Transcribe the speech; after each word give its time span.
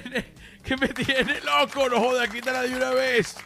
tiene, 0.00 0.24
que 0.62 0.76
me 0.76 0.88
tiene 0.88 1.40
loco. 1.40 1.88
No 1.88 2.00
joda, 2.00 2.28
quítala 2.28 2.62
de 2.62 2.76
una 2.76 2.90
vez. 2.90 3.36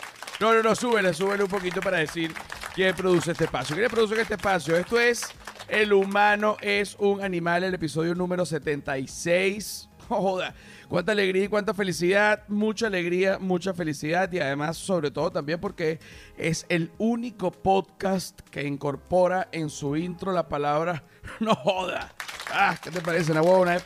No, 0.40 0.52
no, 0.54 0.62
no, 0.62 0.74
súbele, 0.74 1.12
súbele 1.12 1.42
un 1.42 1.50
poquito 1.50 1.80
para 1.80 1.98
decir 1.98 2.32
quién 2.74 2.94
produce 2.94 3.32
este 3.32 3.44
espacio. 3.44 3.74
¿Quién 3.74 3.90
produce 3.90 4.20
este 4.20 4.34
espacio? 4.34 4.76
Esto 4.76 4.98
es 5.00 5.26
El 5.68 5.92
humano 5.92 6.56
es 6.60 6.96
un 6.98 7.22
animal, 7.22 7.64
el 7.64 7.74
episodio 7.74 8.14
número 8.14 8.46
76. 8.46 9.88
Joda, 10.08 10.54
cuánta 10.88 11.12
alegría 11.12 11.44
y 11.44 11.48
cuánta 11.48 11.74
felicidad, 11.74 12.44
mucha 12.48 12.86
alegría, 12.86 13.38
mucha 13.38 13.74
felicidad 13.74 14.32
y 14.32 14.40
además 14.40 14.78
sobre 14.78 15.10
todo 15.10 15.30
también 15.30 15.60
porque 15.60 16.00
es 16.38 16.64
el 16.70 16.90
único 16.96 17.50
podcast 17.50 18.40
que 18.48 18.66
incorpora 18.66 19.48
en 19.52 19.68
su 19.68 19.96
intro 19.96 20.32
la 20.32 20.48
palabra 20.48 21.04
no 21.40 21.54
joda. 21.54 22.14
Ah, 22.50 22.74
¿qué 22.82 22.90
te 22.90 23.02
parece? 23.02 23.32
Una 23.32 23.42
huevona 23.42 23.72
de, 23.72 23.82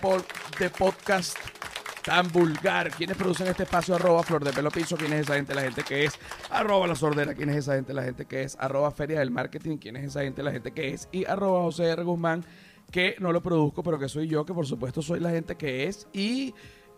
de 0.61 0.71
podcast 0.71 1.37
tan 2.03 2.31
vulgar. 2.31 2.91
¿Quiénes 2.91 3.17
producen 3.17 3.47
este 3.47 3.63
espacio? 3.63 3.95
Arroba 3.95 4.23
Flor 4.23 4.45
de 4.45 4.53
Pelo 4.53 4.71
Piso. 4.71 4.97
¿Quién 4.97 5.13
es 5.13 5.21
esa 5.21 5.35
gente? 5.35 5.55
La 5.55 5.63
gente 5.63 5.83
que 5.83 6.05
es. 6.05 6.19
Arroba 6.51 6.87
La 6.87 6.95
Sordera. 6.95 7.35
¿Quién 7.35 7.51
es 7.51 7.57
esa 7.57 7.75
gente? 7.75 7.95
La 7.95 8.03
gente 8.03 8.25
que 8.27 8.43
es. 8.43 8.57
Arroba 8.59 8.91
Feria 8.91 9.21
del 9.21 9.31
Marketing. 9.31 9.77
¿Quién 9.79 9.97
es 9.97 10.05
esa 10.05 10.23
gente? 10.23 10.43
La 10.43 10.53
gente 10.53 10.73
que 10.73 10.91
es. 10.91 11.09
Y 11.13 11.25
arroba 11.25 11.63
José 11.63 11.89
R. 11.91 12.03
Guzmán, 12.03 12.45
que 12.91 13.17
no 13.19 13.33
lo 13.33 13.43
produzco, 13.43 13.83
pero 13.83 13.99
que 13.99 14.09
soy 14.09 14.29
yo, 14.29 14.45
que 14.45 14.53
por 14.53 14.67
supuesto 14.67 15.03
soy 15.03 15.21
la 15.21 15.31
gente 15.31 15.57
que 15.57 15.85
es. 15.87 16.07
Y 16.13 16.55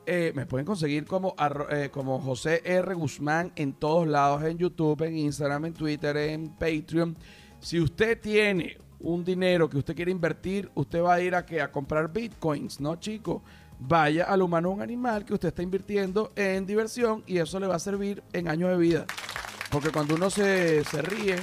eh, 0.07 0.33
me 0.35 0.47
pueden 0.47 0.67
conseguir 0.67 1.05
como, 1.07 1.35
eh, 1.71 1.91
como 1.93 2.19
José 2.21 2.63
R. 2.65 2.95
Guzmán 2.95 3.53
en 3.57 3.75
todos 3.75 4.07
lados, 4.07 4.43
en 4.45 4.59
YouTube, 4.59 5.03
en 5.03 5.17
Instagram, 5.19 5.67
en 5.67 5.75
Twitter, 5.75 6.17
en 6.17 6.49
Patreon. 6.49 7.17
Si 7.61 7.81
usted 7.81 8.21
tiene 8.21 8.79
un 9.01 9.25
dinero 9.25 9.69
que 9.69 9.79
usted 9.79 9.95
quiere 9.95 10.11
invertir, 10.11 10.71
usted 10.75 11.03
va 11.03 11.15
a 11.15 11.21
ir 11.21 11.35
a 11.35 11.45
que 11.45 11.61
a 11.61 11.71
comprar 11.71 12.13
bitcoins, 12.13 12.81
¿no, 12.81 12.97
chico? 12.97 13.43
Vaya 13.87 14.25
al 14.25 14.41
humano 14.41 14.71
un 14.71 14.81
animal 14.81 15.27
que 15.27 15.35
usted 15.35 15.49
está 15.49 15.63
invirtiendo 15.63 16.33
en 16.37 16.65
diversión 16.65 17.23
y 17.27 17.37
eso 17.37 17.61
le 17.61 17.67
va 17.67 17.75
a 17.75 17.79
servir 17.79 18.23
en 18.33 18.49
años 18.49 18.71
de 18.71 18.79
vida. 18.79 19.05
Porque 19.71 19.91
cuando 19.91 20.15
uno 20.15 20.31
se, 20.31 20.83
se 20.85 21.03
ríe, 21.03 21.37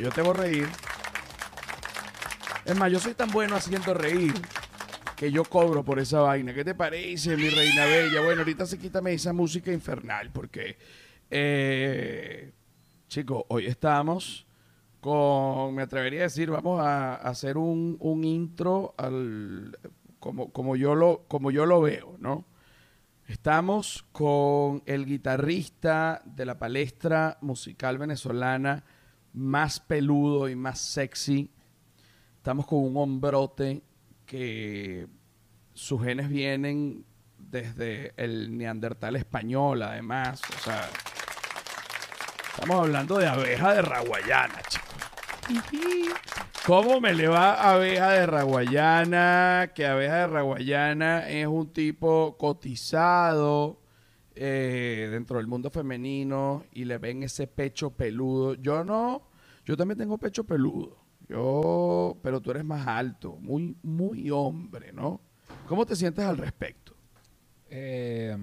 yo 0.00 0.10
te 0.10 0.22
voy 0.22 0.30
a 0.30 0.34
reír. 0.34 0.68
Es 2.64 2.76
más, 2.76 2.92
yo 2.92 3.00
soy 3.00 3.14
tan 3.14 3.30
bueno 3.30 3.56
haciendo 3.56 3.92
reír 3.92 4.34
que 5.16 5.32
yo 5.32 5.42
cobro 5.42 5.82
por 5.82 5.98
esa 5.98 6.20
vaina. 6.20 6.54
¿Qué 6.54 6.64
te 6.64 6.76
parece, 6.76 7.36
mi 7.36 7.48
reina 7.48 7.86
bella? 7.86 8.20
Bueno, 8.20 8.42
ahorita 8.42 8.64
se 8.64 8.78
quítame 8.78 9.14
esa 9.14 9.32
música 9.32 9.72
infernal 9.72 10.30
porque, 10.30 10.78
eh, 11.28 12.52
chicos, 13.08 13.42
hoy 13.48 13.66
estamos 13.66 14.46
con, 15.00 15.74
me 15.74 15.82
atrevería 15.82 16.20
a 16.20 16.22
decir, 16.24 16.50
vamos 16.50 16.80
a, 16.80 17.16
hacer 17.16 17.58
un, 17.58 17.96
un 17.98 18.22
intro 18.22 18.94
al, 18.96 19.76
como, 20.18 20.52
como, 20.52 20.76
yo 20.76 20.94
lo, 20.94 21.24
como 21.28 21.50
yo 21.50 21.66
lo 21.66 21.80
veo, 21.80 22.16
¿no? 22.18 22.44
Estamos 23.26 24.06
con 24.12 24.82
el 24.86 25.04
guitarrista 25.04 26.22
de 26.24 26.46
la 26.46 26.58
palestra 26.58 27.36
musical 27.42 27.98
venezolana 27.98 28.84
más 29.34 29.80
peludo 29.80 30.48
y 30.48 30.56
más 30.56 30.80
sexy. 30.80 31.50
Estamos 32.36 32.66
con 32.66 32.78
un 32.78 32.96
hombrote 32.96 33.82
que 34.24 35.06
sus 35.74 36.02
genes 36.02 36.28
vienen 36.28 37.04
desde 37.36 38.14
el 38.16 38.56
neandertal 38.56 39.16
español, 39.16 39.82
además. 39.82 40.40
O 40.56 40.64
sea, 40.64 40.88
estamos 42.54 42.80
hablando 42.80 43.18
de 43.18 43.26
abeja 43.26 43.74
de 43.74 43.82
raguayana, 43.82 44.60
chicos. 44.68 44.88
¿Cómo 46.68 47.00
me 47.00 47.14
le 47.14 47.28
va 47.28 47.54
abeja 47.72 48.10
de 48.10 48.26
raguayana? 48.26 49.72
Que 49.74 49.86
abeja 49.86 50.16
de 50.16 50.26
raguayana 50.26 51.26
es 51.26 51.46
un 51.46 51.72
tipo 51.72 52.36
cotizado 52.36 53.80
eh, 54.34 55.08
dentro 55.10 55.38
del 55.38 55.46
mundo 55.46 55.70
femenino 55.70 56.64
y 56.74 56.84
le 56.84 56.98
ven 56.98 57.22
ese 57.22 57.46
pecho 57.46 57.88
peludo. 57.88 58.52
Yo 58.52 58.84
no, 58.84 59.30
yo 59.64 59.78
también 59.78 59.96
tengo 59.96 60.18
pecho 60.18 60.44
peludo. 60.44 60.98
Yo, 61.26 62.18
pero 62.22 62.42
tú 62.42 62.50
eres 62.50 62.66
más 62.66 62.86
alto, 62.86 63.38
muy, 63.40 63.74
muy 63.82 64.30
hombre, 64.30 64.92
¿no? 64.92 65.22
¿Cómo 65.68 65.86
te 65.86 65.96
sientes 65.96 66.26
al 66.26 66.36
respecto? 66.36 66.94
Eh, 67.70 68.36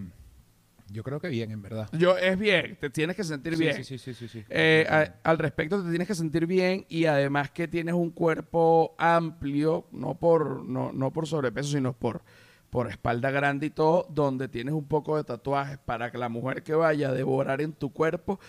yo 0.91 1.03
creo 1.03 1.19
que 1.19 1.27
bien, 1.29 1.51
en 1.51 1.61
verdad. 1.61 1.89
Yo, 1.93 2.17
es 2.17 2.37
bien, 2.37 2.77
te 2.79 2.89
tienes 2.89 3.15
que 3.15 3.23
sentir 3.23 3.55
Sí, 3.55 3.63
bien. 3.63 3.75
Sí, 3.75 3.83
sí, 3.83 3.97
sí, 3.97 4.13
sí, 4.13 4.27
sí. 4.27 4.43
Eh, 4.49 4.85
a- 4.89 5.29
al 5.29 5.37
respecto 5.37 5.81
te 5.83 5.89
tienes 5.89 6.07
que 6.07 6.15
sentir 6.15 6.45
bien 6.45 6.85
y 6.89 7.05
además 7.05 7.51
que 7.51 7.67
tienes 7.67 7.95
un 7.95 8.11
cuerpo 8.11 8.95
amplio, 8.97 9.87
no 9.91 10.15
por, 10.15 10.63
no, 10.65 10.91
no 10.93 11.11
por 11.11 11.27
sobrepeso, 11.27 11.69
sino 11.71 11.93
por, 11.93 12.21
por 12.69 12.89
espalda 12.89 13.31
grande 13.31 13.67
y 13.67 13.69
todo, 13.71 14.05
donde 14.09 14.47
tienes 14.47 14.73
un 14.73 14.87
poco 14.87 15.17
de 15.17 15.23
tatuajes 15.23 15.77
para 15.79 16.11
que 16.11 16.17
la 16.17 16.29
mujer 16.29 16.61
que 16.63 16.73
vaya 16.75 17.09
a 17.09 17.13
devorar 17.13 17.61
en 17.61 17.73
tu 17.73 17.91
cuerpo, 17.91 18.39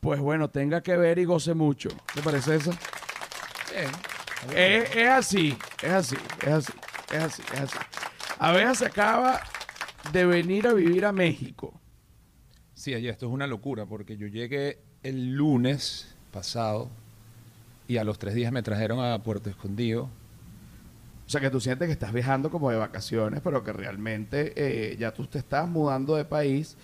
pues 0.00 0.20
bueno, 0.20 0.50
tenga 0.50 0.82
que 0.82 0.96
ver 0.96 1.18
y 1.18 1.24
goce 1.24 1.54
mucho. 1.54 1.88
¿Te 2.14 2.20
parece 2.22 2.56
eso? 2.56 2.72
Bien. 3.72 3.88
Es, 4.56 4.96
es 4.96 5.08
así, 5.08 5.56
es 5.82 5.90
así, 5.90 6.16
es 6.42 6.48
así, 6.48 6.72
es 7.12 7.18
así, 7.22 7.42
es 7.54 7.60
así. 7.60 7.78
Abeja 8.38 8.74
se 8.74 8.86
acaba 8.86 9.40
de 10.12 10.26
venir 10.26 10.66
a 10.68 10.72
vivir 10.74 11.04
a 11.06 11.12
México. 11.12 11.80
Sí, 12.84 12.94
oye, 12.94 13.08
esto 13.08 13.24
es 13.24 13.32
una 13.32 13.46
locura 13.46 13.86
porque 13.86 14.18
yo 14.18 14.26
llegué 14.26 14.78
el 15.02 15.32
lunes 15.32 16.14
pasado 16.30 16.90
y 17.88 17.96
a 17.96 18.04
los 18.04 18.18
tres 18.18 18.34
días 18.34 18.52
me 18.52 18.62
trajeron 18.62 19.02
a 19.02 19.22
Puerto 19.22 19.48
Escondido. 19.48 20.02
O 21.26 21.30
sea, 21.30 21.40
que 21.40 21.48
tú 21.48 21.62
sientes 21.62 21.86
que 21.86 21.92
estás 21.92 22.12
viajando 22.12 22.50
como 22.50 22.70
de 22.70 22.76
vacaciones, 22.76 23.40
pero 23.42 23.64
que 23.64 23.72
realmente 23.72 24.52
eh, 24.56 24.98
ya 24.98 25.14
tú 25.14 25.24
te 25.26 25.38
estás 25.38 25.66
mudando 25.66 26.14
de 26.14 26.26
país 26.26 26.76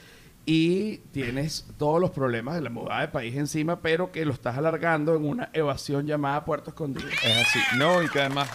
y 0.46 1.02
tienes 1.12 1.66
todos 1.76 2.00
los 2.00 2.12
problemas 2.12 2.54
de 2.54 2.62
la 2.62 2.70
mudada 2.70 3.02
de 3.02 3.08
país 3.08 3.36
encima, 3.36 3.82
pero 3.82 4.10
que 4.10 4.24
lo 4.24 4.32
estás 4.32 4.56
alargando 4.56 5.14
en 5.16 5.26
una 5.26 5.50
evasión 5.52 6.06
llamada 6.06 6.46
Puerto 6.46 6.70
Escondido. 6.70 7.10
Es 7.10 7.46
así. 7.46 7.58
No, 7.76 8.02
y 8.02 8.08
que 8.08 8.20
además, 8.20 8.48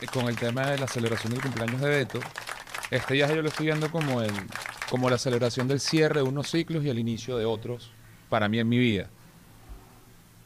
eh, 0.00 0.06
con 0.12 0.26
el 0.26 0.34
tema 0.34 0.66
de 0.66 0.78
la 0.78 0.88
celebración 0.88 1.32
del 1.32 1.42
cumpleaños 1.42 1.80
de 1.80 1.88
Beto, 1.88 2.18
este 2.90 3.14
viaje 3.14 3.36
yo 3.36 3.42
lo 3.42 3.48
estoy 3.50 3.66
viendo 3.66 3.88
como, 3.92 4.20
el, 4.20 4.32
como 4.90 5.10
la 5.10 5.18
celebración 5.18 5.68
del 5.68 5.80
cierre 5.80 6.22
de 6.22 6.28
unos 6.28 6.50
ciclos 6.50 6.84
y 6.84 6.88
el 6.90 6.98
inicio 6.98 7.36
de 7.36 7.44
otros 7.44 7.90
para 8.28 8.48
mí 8.48 8.58
en 8.58 8.68
mi 8.68 8.78
vida. 8.78 9.08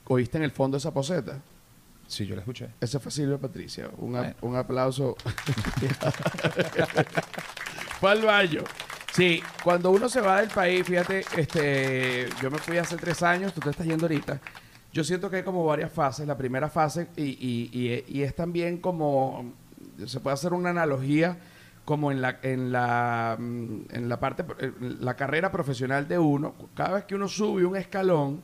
¿Oíste 0.08 0.38
en 0.38 0.44
el 0.44 0.50
fondo 0.50 0.76
esa 0.76 0.92
poseta? 0.92 1.40
Sí, 2.08 2.26
yo 2.26 2.34
la 2.34 2.42
escuché. 2.42 2.68
Ese 2.80 2.98
fue 2.98 3.10
Silvia 3.10 3.38
Patricia. 3.38 3.88
Un, 3.96 4.12
Bueno. 4.12 4.34
un 4.42 4.56
aplauso. 4.56 5.16
fue 8.00 8.10
al 8.10 8.22
baño. 8.22 8.62
Sí, 9.12 9.42
cuando 9.62 9.90
uno 9.90 10.08
se 10.08 10.20
va 10.20 10.40
del 10.40 10.50
país, 10.50 10.86
fíjate, 10.86 11.24
este, 11.36 12.28
yo 12.42 12.50
me 12.50 12.58
fui 12.58 12.78
hace 12.78 12.96
tres 12.96 13.22
años, 13.22 13.52
tú 13.52 13.60
te 13.60 13.70
estás 13.70 13.86
yendo 13.86 14.04
ahorita. 14.06 14.40
Yo 14.92 15.04
siento 15.04 15.30
que 15.30 15.36
hay 15.36 15.42
como 15.42 15.64
varias 15.64 15.92
fases. 15.92 16.26
La 16.26 16.36
primera 16.36 16.68
fase, 16.68 17.08
y, 17.16 17.22
y- 17.22 17.70
y- 17.72 18.04
y 18.18 18.22
es 18.22 18.34
también 18.34 18.78
como, 18.78 19.52
se 20.06 20.20
puede 20.20 20.34
hacer 20.34 20.52
una 20.54 20.70
analogía 20.70 21.38
como 21.84 22.12
en 22.12 22.22
la, 22.22 22.38
en 22.42 22.72
la, 22.72 23.36
mm, 23.38 23.80
en 23.90 24.08
la 24.08 24.20
parte, 24.20 24.44
en 24.58 25.04
la 25.04 25.14
carrera 25.14 25.50
profesional 25.50 26.06
de 26.08 26.18
uno. 26.18 26.54
Cada 26.74 26.94
vez 26.94 27.04
que 27.04 27.14
uno 27.14 27.28
sube 27.28 27.64
un 27.64 27.76
escalón, 27.76 28.42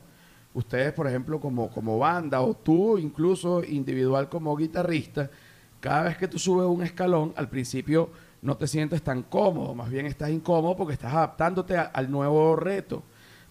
ustedes, 0.53 0.93
por 0.93 1.07
ejemplo, 1.07 1.39
como, 1.39 1.69
como 1.69 1.97
banda, 1.97 2.41
o 2.41 2.53
tú 2.53 2.97
incluso 2.97 3.63
individual 3.63 4.29
como 4.29 4.55
guitarrista, 4.55 5.29
cada 5.79 6.03
vez 6.03 6.17
que 6.17 6.27
tú 6.27 6.37
subes 6.37 6.67
un 6.67 6.83
escalón, 6.83 7.33
al 7.37 7.49
principio 7.49 8.09
no 8.41 8.57
te 8.57 8.67
sientes 8.67 9.01
tan 9.01 9.23
cómodo, 9.23 9.75
más 9.75 9.89
bien 9.89 10.05
estás 10.05 10.29
incómodo 10.29 10.75
porque 10.75 10.93
estás 10.93 11.13
adaptándote 11.13 11.77
al 11.77 12.11
nuevo 12.11 12.55
reto. 12.55 13.03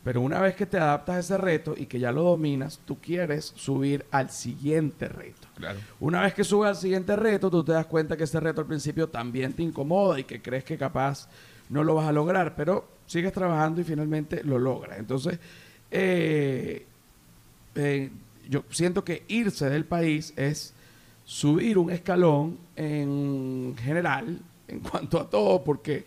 Pero 0.05 0.21
una 0.21 0.41
vez 0.41 0.55
que 0.55 0.67
te 0.67 0.79
adaptas 0.79 1.17
a 1.17 1.19
ese 1.19 1.39
reto 1.39 1.75
y 1.77 1.87
que 1.87 1.99
ya 1.99 2.13
lo 2.13 2.23
dominas, 2.23 2.81
tú 2.85 2.99
quieres 3.01 3.53
subir 3.57 4.07
al 4.11 4.31
siguiente 4.31 5.09
reto. 5.09 5.49
Claro. 5.57 5.81
Una 6.01 6.23
vez 6.23 6.35
que 6.35 6.45
subes 6.45 6.69
al 6.69 6.77
siguiente 6.77 7.17
reto, 7.17 7.51
tú 7.51 7.65
te 7.65 7.73
das 7.73 7.87
cuenta 7.87 8.17
que 8.17 8.25
ese 8.25 8.41
reto 8.41 8.61
al 8.61 8.67
principio 8.67 9.09
también 9.09 9.53
te 9.53 9.63
incomoda 9.63 10.19
y 10.19 10.25
que 10.25 10.41
crees 10.41 10.65
que 10.65 10.79
capaz 10.79 11.29
no 11.69 11.85
lo 11.85 11.95
vas 11.95 12.09
a 12.09 12.13
lograr, 12.13 12.55
pero 12.57 12.89
sigues 13.07 13.33
trabajando 13.33 13.81
y 13.81 13.85
finalmente 13.85 14.43
lo 14.45 14.59
logras. 14.59 14.99
Entonces, 14.99 15.39
eh, 15.91 16.87
eh, 17.75 18.11
yo 18.49 18.65
siento 18.71 19.05
que 19.05 19.25
irse 19.29 19.69
del 19.69 19.85
país 19.85 20.33
es 20.37 20.75
subir 21.25 21.77
un 21.77 21.91
escalón 21.91 22.59
en 22.77 23.75
general, 23.79 24.41
en 24.69 24.81
cuanto 24.91 25.21
a 25.21 25.29
todo, 25.29 25.63
porque 25.63 26.05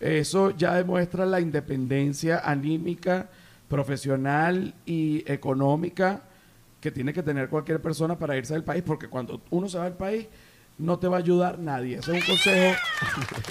eso 0.00 0.50
ya 0.50 0.74
demuestra 0.74 1.26
la 1.26 1.40
independencia 1.40 2.40
anímica, 2.44 3.28
profesional 3.68 4.74
y 4.86 5.22
económica 5.30 6.22
que 6.80 6.90
tiene 6.90 7.12
que 7.12 7.22
tener 7.22 7.48
cualquier 7.48 7.80
persona 7.82 8.18
para 8.18 8.36
irse 8.36 8.54
del 8.54 8.64
país, 8.64 8.82
porque 8.84 9.08
cuando 9.08 9.42
uno 9.50 9.68
se 9.68 9.76
va 9.78 9.84
del 9.84 9.92
país 9.94 10.26
no 10.78 10.98
te 10.98 11.06
va 11.08 11.18
a 11.18 11.20
ayudar 11.20 11.58
nadie. 11.58 11.98
Ese 11.98 12.16
es 12.16 12.22
un 12.28 12.34
consejo. 12.34 12.80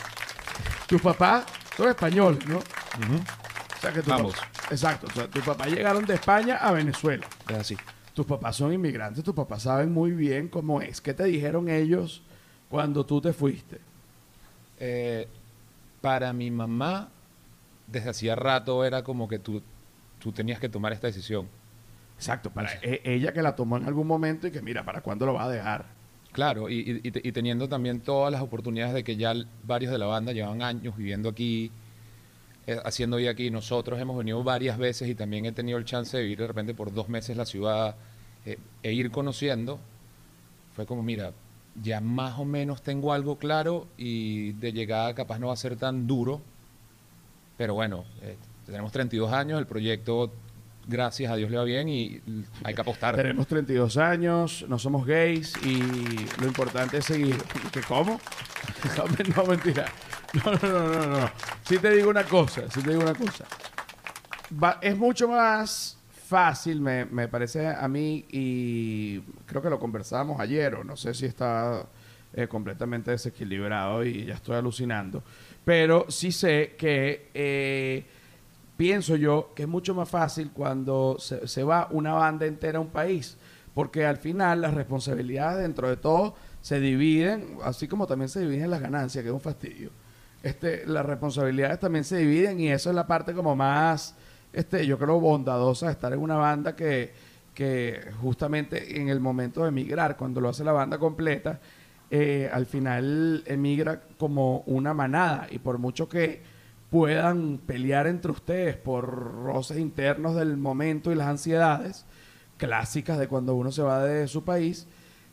Tus 0.88 1.02
papás 1.02 1.46
son 1.78 1.90
españoles, 1.90 2.44
¿no? 2.48 2.58
O 2.58 3.82
sea 3.82 3.92
que 3.94 4.02
tu 4.02 4.10
papá- 4.10 4.48
exacto. 4.72 5.08
O 5.08 5.12
sea, 5.14 5.28
tus 5.30 5.44
papás 5.44 5.68
llegaron 5.68 6.04
de 6.06 6.16
España 6.16 6.58
a 6.58 6.72
Venezuela. 6.72 7.28
Es 7.48 7.56
así. 7.56 7.78
Tus 8.14 8.26
papás 8.26 8.56
son 8.56 8.74
inmigrantes, 8.74 9.24
tus 9.24 9.36
papás 9.36 9.62
saben 9.64 9.94
muy 9.94 10.12
bien 10.12 10.48
cómo 10.50 10.82
es. 10.82 11.00
¿Qué 11.00 11.14
te 11.14 11.24
dijeron 11.26 11.70
ellos 11.70 12.24
cuando 12.70 13.06
tú 13.06 13.22
te 13.22 13.32
fuiste? 13.32 13.80
Eh, 14.80 15.28
para 16.02 16.34
mi 16.34 16.52
mamá, 16.52 17.10
desde 17.88 18.10
hacía 18.10 18.36
rato 18.36 18.86
era 18.86 19.04
como 19.04 19.28
que 19.28 19.40
tú, 19.40 19.62
tú 20.20 20.32
tenías 20.32 20.60
que 20.60 20.70
tomar 20.70 20.94
esta 20.94 21.08
decisión. 21.08 21.48
Exacto, 22.18 22.50
para 22.52 22.74
e- 22.82 23.02
ella 23.06 23.32
que 23.34 23.42
la 23.42 23.56
tomó 23.56 23.78
en 23.78 23.86
algún 23.86 24.06
momento 24.08 24.48
y 24.48 24.52
que 24.52 24.62
mira, 24.62 24.84
¿para 24.84 25.02
cuándo 25.02 25.26
lo 25.26 25.34
va 25.34 25.46
a 25.46 25.50
dejar? 25.50 25.86
Claro, 26.32 26.70
y, 26.70 26.80
y- 27.04 27.08
y 27.08 27.12
te- 27.12 27.22
y 27.28 27.32
teniendo 27.32 27.68
también 27.68 28.02
todas 28.02 28.32
las 28.32 28.42
oportunidades 28.42 28.94
de 28.94 29.04
que 29.04 29.16
ya 29.16 29.34
varios 29.64 29.92
de 29.92 29.98
la 29.98 30.06
banda 30.06 30.32
llevan 30.32 30.62
años 30.62 30.96
viviendo 30.96 31.30
aquí, 31.30 31.72
eh, 32.68 32.78
haciendo 32.86 33.18
vida 33.18 33.32
aquí. 33.32 33.50
Nosotros 33.50 34.00
hemos 34.00 34.18
venido 34.18 34.44
varias 34.44 34.78
veces 34.78 35.10
y 35.10 35.16
también 35.16 35.46
he 35.46 35.52
tenido 35.52 35.78
el 35.78 35.86
chance 35.86 36.16
de 36.18 36.24
vivir 36.24 36.40
de 36.40 36.48
repente 36.48 36.74
por 36.74 36.94
dos 36.94 37.10
meses 37.10 37.36
la 37.36 37.46
ciudad 37.46 37.96
eh, 38.46 38.60
e 38.84 38.94
ir 38.94 39.10
conociendo. 39.12 39.80
Fue 40.76 40.86
como, 40.86 41.02
mira, 41.02 41.32
ya 41.76 42.02
más 42.02 42.40
o 42.40 42.46
menos 42.46 42.82
tengo 42.82 43.14
algo 43.14 43.38
claro 43.38 43.88
y 43.98 44.54
de 44.54 44.74
llegada 44.74 45.14
capaz 45.14 45.40
no 45.40 45.48
va 45.48 45.54
a 45.54 45.58
ser 45.58 45.76
tan 45.76 46.08
duro. 46.08 46.42
Pero 47.58 47.74
bueno, 47.74 48.06
eh, 48.22 48.38
tenemos 48.66 48.92
32 48.92 49.32
años, 49.34 49.60
el 49.60 49.68
proyecto, 49.68 50.32
gracias 50.88 51.32
a 51.32 51.36
Dios, 51.36 51.52
le 51.52 51.58
va 51.58 51.64
bien 51.64 51.90
y 51.90 52.22
hay 52.64 52.74
que 52.74 52.82
apostar. 52.82 53.16
Tenemos 53.16 53.48
32 53.48 53.98
años, 53.98 54.66
no 54.68 54.80
somos 54.80 55.06
gays 55.06 55.54
y 55.64 55.82
lo 56.40 56.48
importante 56.48 56.98
es 56.98 57.06
seguir. 57.06 57.36
¿Qué 57.72 57.82
cómo? 57.82 58.20
No, 59.36 59.44
mentira. 59.46 59.86
No, 60.34 60.54
no, 60.54 60.70
no, 60.70 60.94
no, 60.94 61.20
no. 61.20 61.32
Sí 61.68 61.80
te 61.80 61.92
digo 61.92 62.10
una 62.10 62.24
cosa, 62.24 62.64
sí 62.70 62.82
te 62.82 62.92
digo 62.92 63.02
una 63.02 63.14
cosa. 63.14 63.46
Es 64.82 64.98
mucho 64.98 65.28
más 65.28 65.99
fácil, 66.30 66.80
me, 66.80 67.06
me 67.06 67.28
parece 67.28 67.68
a 67.68 67.88
mí, 67.88 68.24
y 68.30 69.20
creo 69.48 69.64
que 69.64 69.70
lo 69.70 69.80
conversábamos 69.80 70.40
ayer, 70.40 70.76
o 70.76 70.84
no 70.84 70.96
sé 70.96 71.16
si 71.16 71.26
está 71.26 71.88
eh, 72.34 72.48
completamente 72.48 73.10
desequilibrado 73.10 74.06
y 74.06 74.26
ya 74.26 74.36
estoy 74.36 74.56
alucinando, 74.56 75.24
pero 75.66 76.06
sí 76.10 76.32
sé 76.32 76.76
que 76.78 77.32
eh, 77.34 78.06
pienso 78.78 79.16
yo 79.16 79.52
que 79.56 79.64
es 79.64 79.68
mucho 79.68 79.96
más 79.96 80.08
fácil 80.08 80.52
cuando 80.54 81.18
se, 81.18 81.48
se 81.48 81.64
va 81.64 81.88
una 81.90 82.14
banda 82.14 82.46
entera 82.46 82.78
a 82.78 82.82
un 82.82 82.90
país, 82.90 83.36
porque 83.74 84.06
al 84.06 84.18
final 84.18 84.62
las 84.62 84.76
responsabilidades 84.76 85.64
dentro 85.64 85.90
de 85.90 85.98
todo 85.98 86.36
se 86.62 86.80
dividen, 86.80 87.58
así 87.64 87.88
como 87.88 88.06
también 88.06 88.30
se 88.30 88.42
dividen 88.42 88.70
las 88.70 88.82
ganancias, 88.82 89.24
que 89.24 89.30
es 89.30 89.34
un 89.34 89.42
fastidio. 89.42 89.90
Este, 90.44 90.86
las 90.86 91.06
responsabilidades 91.06 91.80
también 91.80 92.04
se 92.04 92.18
dividen 92.18 92.60
y 92.60 92.70
eso 92.70 92.92
es 92.92 92.96
la 92.96 93.08
parte 93.08 93.34
como 93.34 93.56
más, 93.56 94.16
este, 94.54 94.86
yo 94.86 94.98
creo, 94.98 95.20
bondadosa 95.20 95.88
de 95.88 95.92
estar 95.94 96.12
en 96.14 96.20
una 96.20 96.36
banda 96.36 96.76
que, 96.76 97.12
que 97.54 98.00
justamente 98.22 99.00
en 99.00 99.10
el 99.10 99.20
momento 99.20 99.64
de 99.64 99.70
emigrar, 99.70 100.16
cuando 100.18 100.42
lo 100.42 100.50
hace 100.50 100.64
la 100.64 100.72
banda 100.72 100.98
completa, 100.98 101.60
eh, 102.12 102.50
al 102.52 102.66
final 102.66 103.44
emigra 103.46 104.02
como 104.18 104.62
una 104.66 104.94
manada 104.96 105.48
y 105.52 105.60
por 105.60 105.78
mucho 105.78 106.10
que 106.10 106.42
puedan 106.90 107.60
pelear 107.60 108.08
entre 108.08 108.32
ustedes 108.32 108.76
por 108.76 109.06
roces 109.44 109.78
internos 109.78 110.36
del 110.36 110.58
momento 110.58 111.12
y 111.12 111.16
las 111.16 111.28
ansiedades 111.28 112.06
clásicas 112.58 113.20
de 113.20 113.28
cuando 113.28 113.54
uno 113.54 113.72
se 113.72 113.84
va 113.84 114.04
de 114.04 114.28
su 114.28 114.44
país, 114.44 114.88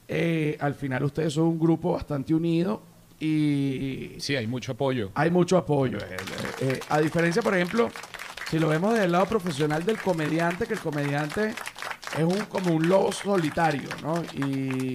eh, 0.07 0.57
al 0.61 0.75
final 0.75 1.03
ustedes 1.05 1.33
son 1.33 1.45
un 1.45 1.59
grupo 1.59 1.93
bastante 1.93 2.35
unido 2.35 2.83
y 3.19 4.11
Sí, 4.19 4.37
hay 4.37 4.47
mucho 4.47 4.73
apoyo. 4.73 5.11
hay 5.15 5.31
mucho 5.31 5.57
apoyo. 5.57 5.97
Eh, 6.61 6.79
a 6.91 7.01
diferencia, 7.01 7.41
por 7.41 7.55
ejemplo, 7.55 7.89
si 8.51 8.59
lo 8.59 8.69
vemos 8.69 8.93
desde 8.93 9.07
el 9.07 9.13
lado 9.13 9.27
profesional 9.27 9.85
del 9.85 9.99
comediante, 9.99 10.67
que 10.67 10.75
el 10.75 10.81
comediante 10.81 11.55
es 12.17 12.25
un 12.25 12.45
como 12.47 12.75
un 12.75 12.89
lobo 12.89 13.13
solitario, 13.13 13.89
¿no? 14.03 14.23
Y 14.35 14.95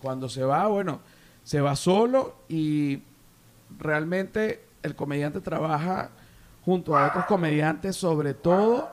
cuando 0.00 0.28
se 0.28 0.42
va, 0.42 0.66
bueno, 0.66 1.00
se 1.42 1.60
va 1.60 1.76
solo 1.76 2.36
y 2.48 3.02
realmente 3.78 4.64
el 4.82 4.94
comediante 4.94 5.40
trabaja 5.40 6.10
junto 6.64 6.96
a 6.96 7.08
otros 7.08 7.26
comediantes, 7.26 7.96
sobre 7.96 8.34
todo 8.34 8.90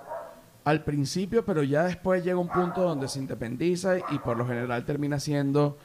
al 0.65 0.83
principio, 0.83 1.45
pero 1.45 1.63
ya 1.63 1.83
después 1.83 2.23
llega 2.23 2.37
un 2.37 2.49
punto 2.49 2.81
donde 2.81 3.07
se 3.07 3.19
independiza 3.19 3.97
y 3.97 4.19
por 4.19 4.37
lo 4.37 4.45
general 4.45 4.85
termina 4.85 5.19
siendo 5.19 5.77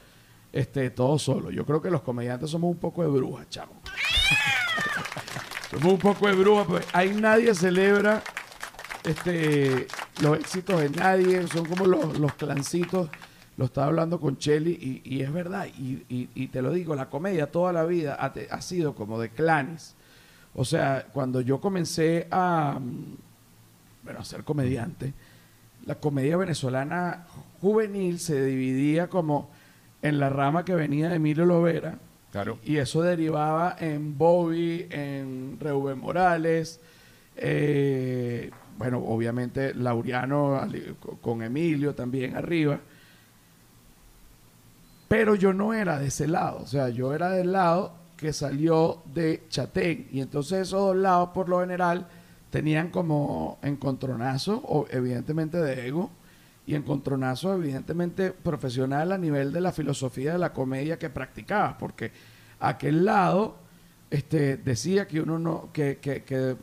este, 0.51 0.89
todo 0.89 1.17
solo. 1.19 1.51
Yo 1.51 1.65
creo 1.65 1.81
que 1.81 1.89
los 1.89 2.01
comediantes 2.01 2.49
somos 2.49 2.71
un 2.71 2.77
poco 2.77 3.01
de 3.01 3.09
brujas, 3.09 3.49
chamo. 3.49 3.81
somos 5.69 5.93
un 5.93 5.99
poco 5.99 6.27
de 6.27 6.33
brujas, 6.33 6.65
pues 6.67 6.85
ahí 6.93 7.13
nadie 7.13 7.53
celebra 7.53 8.21
este, 9.03 9.87
los 10.21 10.39
éxitos 10.39 10.79
de 10.81 10.89
nadie, 10.89 11.47
son 11.47 11.65
como 11.65 11.85
los, 11.85 12.17
los 12.19 12.33
clancitos. 12.33 13.09
Lo 13.57 13.65
estaba 13.65 13.87
hablando 13.87 14.19
con 14.21 14.37
Chelly 14.37 15.01
y, 15.03 15.21
es 15.21 15.33
verdad, 15.33 15.67
y, 15.77 16.05
y- 16.33 16.47
te 16.47 16.61
lo 16.61 16.71
digo, 16.71 16.95
la 16.95 17.09
comedia 17.09 17.51
toda 17.51 17.73
la 17.73 17.83
vida 17.83 18.15
ha 18.15 18.61
sido 18.61 18.95
como 18.95 19.19
de 19.19 19.29
clanes. 19.29 19.95
O 20.55 20.63
sea, 20.63 21.05
cuando 21.11 21.41
yo 21.41 21.59
comencé 21.59 22.27
a, 22.31 22.79
mm, 22.79 23.15
bueno, 24.03 24.19
a 24.21 24.23
ser 24.23 24.45
comediante, 24.45 25.13
la 25.85 25.95
comedia 25.95 26.37
venezolana 26.37 27.25
juvenil 27.59 28.19
se 28.19 28.43
dividía 28.45 29.09
como 29.09 29.49
en 30.01 30.19
la 30.19 30.29
rama 30.29 30.63
que 30.63 30.75
venía 30.75 31.09
de 31.09 31.15
Emilio 31.17 31.45
Lovera, 31.45 31.97
Y 32.63 32.77
eso 32.77 33.01
derivaba 33.01 33.75
en 33.79 34.17
Bobby, 34.17 34.87
en 34.89 35.57
Reuben 35.59 35.97
Morales, 35.99 36.79
eh, 37.35 38.51
bueno, 38.77 38.99
obviamente 38.99 39.73
co- 40.99 41.17
con 41.21 41.41
Emilio 41.41 41.95
también 41.95 42.35
arriba. 42.37 42.79
Pero 45.07 45.33
yo 45.35 45.53
no 45.53 45.73
era 45.73 45.97
de 45.99 46.07
ese 46.07 46.27
lado, 46.27 46.59
o 46.63 46.67
sea, 46.67 46.89
yo 46.89 47.13
era 47.13 47.29
del 47.31 47.51
lado 47.51 47.93
que 48.15 48.31
salió 48.31 49.01
de 49.13 49.43
Chatén. 49.49 50.07
Y 50.11 50.21
entonces 50.21 50.59
esos 50.67 50.79
dos 50.81 50.95
lados, 50.95 51.29
por 51.33 51.49
lo 51.49 51.61
general, 51.61 52.07
tenían 52.51 52.89
como 52.89 53.57
encontronazo, 53.63 54.57
o 54.63 54.85
evidentemente 54.91 55.57
de 55.57 55.87
ego, 55.87 56.11
y 56.69 56.75
encontronazo 56.75 57.51
evidentemente 57.55 58.31
profesional 58.31 59.11
a 59.11 59.17
nivel 59.17 59.51
de 59.51 59.59
la 59.59 59.71
filosofía 59.71 60.33
de 60.33 60.37
la 60.37 60.53
comedia 60.53 60.99
que 60.99 61.09
practicabas, 61.09 61.73
porque 61.79 62.11
aquel 62.59 63.05
lado 63.05 63.55
este, 64.11 64.57
decía 64.57 65.07
que 65.07 65.19
uno 65.19 65.39
no, 65.39 65.69
que, 65.73 65.97
que, 65.97 66.23
que, 66.23 66.55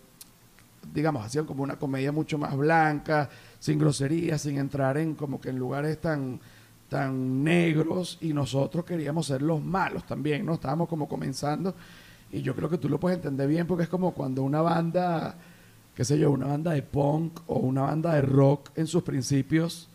digamos, 0.95 1.27
hacían 1.27 1.45
como 1.45 1.65
una 1.65 1.77
comedia 1.77 2.13
mucho 2.13 2.39
más 2.39 2.57
blanca, 2.57 3.29
sin 3.59 3.81
groserías, 3.81 4.43
sin 4.43 4.59
entrar 4.59 4.97
en 4.97 5.17
como 5.17 5.41
que 5.41 5.49
en 5.49 5.59
lugares 5.59 6.01
tan, 6.01 6.39
tan 6.89 7.43
negros, 7.43 8.19
y 8.21 8.33
nosotros 8.33 8.85
queríamos 8.85 9.27
ser 9.27 9.43
los 9.43 9.61
malos 9.61 10.07
también, 10.07 10.47
¿no? 10.47 10.55
Estábamos 10.55 10.89
como 10.89 11.09
comenzando, 11.09 11.75
y 12.31 12.43
yo 12.43 12.55
creo 12.55 12.71
que 12.71 12.79
tú 12.79 12.89
lo 12.89 13.01
puedes 13.01 13.17
entender 13.17 13.49
bien, 13.49 13.67
porque 13.67 13.83
es 13.83 13.89
como 13.89 14.15
cuando 14.15 14.45
una 14.45 14.63
banda, 14.63 15.37
qué 15.97 16.05
sé 16.05 16.17
yo, 16.17 16.31
una 16.31 16.47
banda 16.47 16.71
de 16.71 16.83
punk 16.83 17.41
o 17.49 17.59
una 17.59 17.83
banda 17.83 18.15
de 18.15 18.23
rock 18.23 18.71
en 18.77 18.87
sus 18.87 19.03
principios 19.03 19.89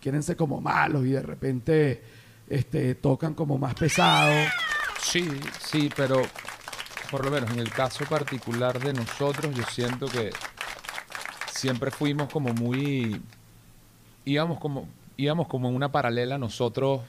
quieren 0.00 0.22
ser 0.22 0.36
como 0.36 0.60
malos 0.60 1.04
y 1.06 1.10
de 1.10 1.22
repente 1.22 2.02
este, 2.48 2.94
tocan 2.94 3.34
como 3.34 3.58
más 3.58 3.74
pesado. 3.74 4.32
Sí, 5.00 5.28
sí, 5.60 5.90
pero 5.96 6.22
por 7.10 7.24
lo 7.24 7.30
menos 7.30 7.50
en 7.50 7.58
el 7.60 7.70
caso 7.70 8.04
particular 8.06 8.78
de 8.80 8.92
nosotros, 8.92 9.54
yo 9.54 9.62
siento 9.64 10.06
que 10.06 10.30
siempre 11.52 11.90
fuimos 11.90 12.30
como 12.32 12.52
muy. 12.52 13.20
íbamos 14.24 14.58
como, 14.58 14.86
íbamos 15.16 15.48
como 15.48 15.68
en 15.68 15.74
una 15.74 15.90
paralela 15.90 16.38
nosotros 16.38 17.00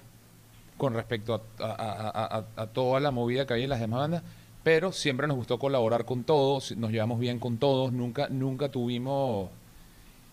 con 0.77 0.93
respecto 0.93 1.33
a, 1.59 1.63
a- 1.65 2.37
a- 2.37 2.45
a- 2.63 2.67
toda 2.67 2.99
la 3.01 3.11
movida 3.11 3.45
que 3.45 3.53
había 3.53 3.65
en 3.65 3.69
las 3.71 3.81
demás 3.81 3.99
bandas, 3.99 4.23
pero 4.63 4.91
siempre 4.93 5.27
nos 5.27 5.35
gustó 5.35 5.59
colaborar 5.59 6.05
con 6.05 6.23
todos, 6.23 6.75
nos 6.77 6.91
llevamos 6.91 7.19
bien 7.19 7.37
con 7.39 7.57
todos, 7.57 7.91
nunca, 7.91 8.29
nunca 8.29 8.69
tuvimos. 8.69 9.49